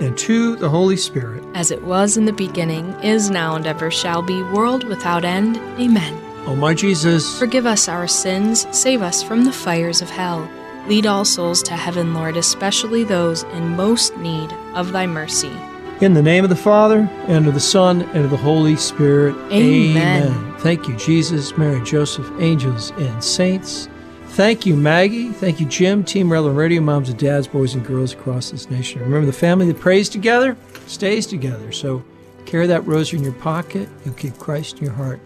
and 0.00 0.16
to 0.18 0.56
the 0.56 0.68
Holy 0.68 0.96
Spirit. 0.96 1.42
As 1.54 1.70
it 1.70 1.82
was 1.82 2.16
in 2.16 2.24
the 2.24 2.32
beginning, 2.32 2.92
is 3.02 3.30
now, 3.30 3.56
and 3.56 3.66
ever 3.66 3.90
shall 3.90 4.22
be, 4.22 4.42
world 4.44 4.84
without 4.84 5.24
end. 5.24 5.56
Amen. 5.80 6.14
O 6.46 6.54
my 6.56 6.72
Jesus, 6.74 7.38
Forgive 7.38 7.66
us 7.66 7.88
our 7.88 8.06
sins, 8.08 8.66
save 8.70 9.02
us 9.02 9.22
from 9.22 9.44
the 9.44 9.52
fires 9.52 10.00
of 10.00 10.08
hell. 10.10 10.48
Lead 10.86 11.04
all 11.06 11.24
souls 11.24 11.62
to 11.64 11.74
heaven, 11.76 12.14
Lord, 12.14 12.36
especially 12.36 13.04
those 13.04 13.42
in 13.42 13.76
most 13.76 14.16
need 14.16 14.50
of 14.74 14.92
thy 14.92 15.06
mercy. 15.06 15.52
in 16.00 16.14
the 16.14 16.22
name 16.22 16.44
of 16.44 16.50
the 16.50 16.56
Father, 16.56 17.10
and 17.26 17.46
of 17.46 17.54
the 17.54 17.60
Son, 17.60 18.02
and 18.14 18.24
of 18.24 18.30
the 18.30 18.36
Holy 18.36 18.76
Spirit. 18.76 19.34
Amen. 19.52 20.54
Thank 20.58 20.88
you, 20.88 20.96
Jesus, 20.96 21.56
Mary, 21.58 21.82
Joseph, 21.82 22.30
angels, 22.40 22.92
and 22.98 23.22
saints. 23.22 23.88
Thank 24.38 24.66
you, 24.66 24.76
Maggie. 24.76 25.30
Thank 25.30 25.58
you, 25.58 25.66
Jim, 25.66 26.04
Team 26.04 26.30
Relevant 26.30 26.56
Radio, 26.56 26.80
moms 26.80 27.08
and 27.08 27.18
dads, 27.18 27.48
boys 27.48 27.74
and 27.74 27.84
girls 27.84 28.12
across 28.12 28.52
this 28.52 28.70
nation. 28.70 29.00
Remember, 29.00 29.26
the 29.26 29.32
family 29.32 29.66
that 29.66 29.80
prays 29.80 30.08
together 30.08 30.56
stays 30.86 31.26
together. 31.26 31.72
So 31.72 32.04
carry 32.46 32.68
that 32.68 32.86
rosary 32.86 33.18
in 33.18 33.24
your 33.24 33.34
pocket. 33.34 33.88
You'll 34.04 34.14
keep 34.14 34.38
Christ 34.38 34.78
in 34.78 34.84
your 34.84 34.94
heart. 34.94 35.18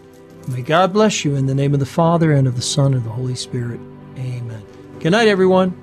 May 0.47 0.63
God 0.63 0.93
bless 0.93 1.23
you 1.23 1.35
in 1.35 1.45
the 1.45 1.53
name 1.53 1.75
of 1.75 1.79
the 1.79 1.85
Father, 1.85 2.31
and 2.31 2.47
of 2.47 2.55
the 2.55 2.63
Son, 2.63 2.87
and 2.87 2.95
of 2.95 3.03
the 3.03 3.11
Holy 3.11 3.35
Spirit. 3.35 3.79
Amen. 4.17 4.63
Good 4.99 5.11
night, 5.11 5.27
everyone. 5.27 5.82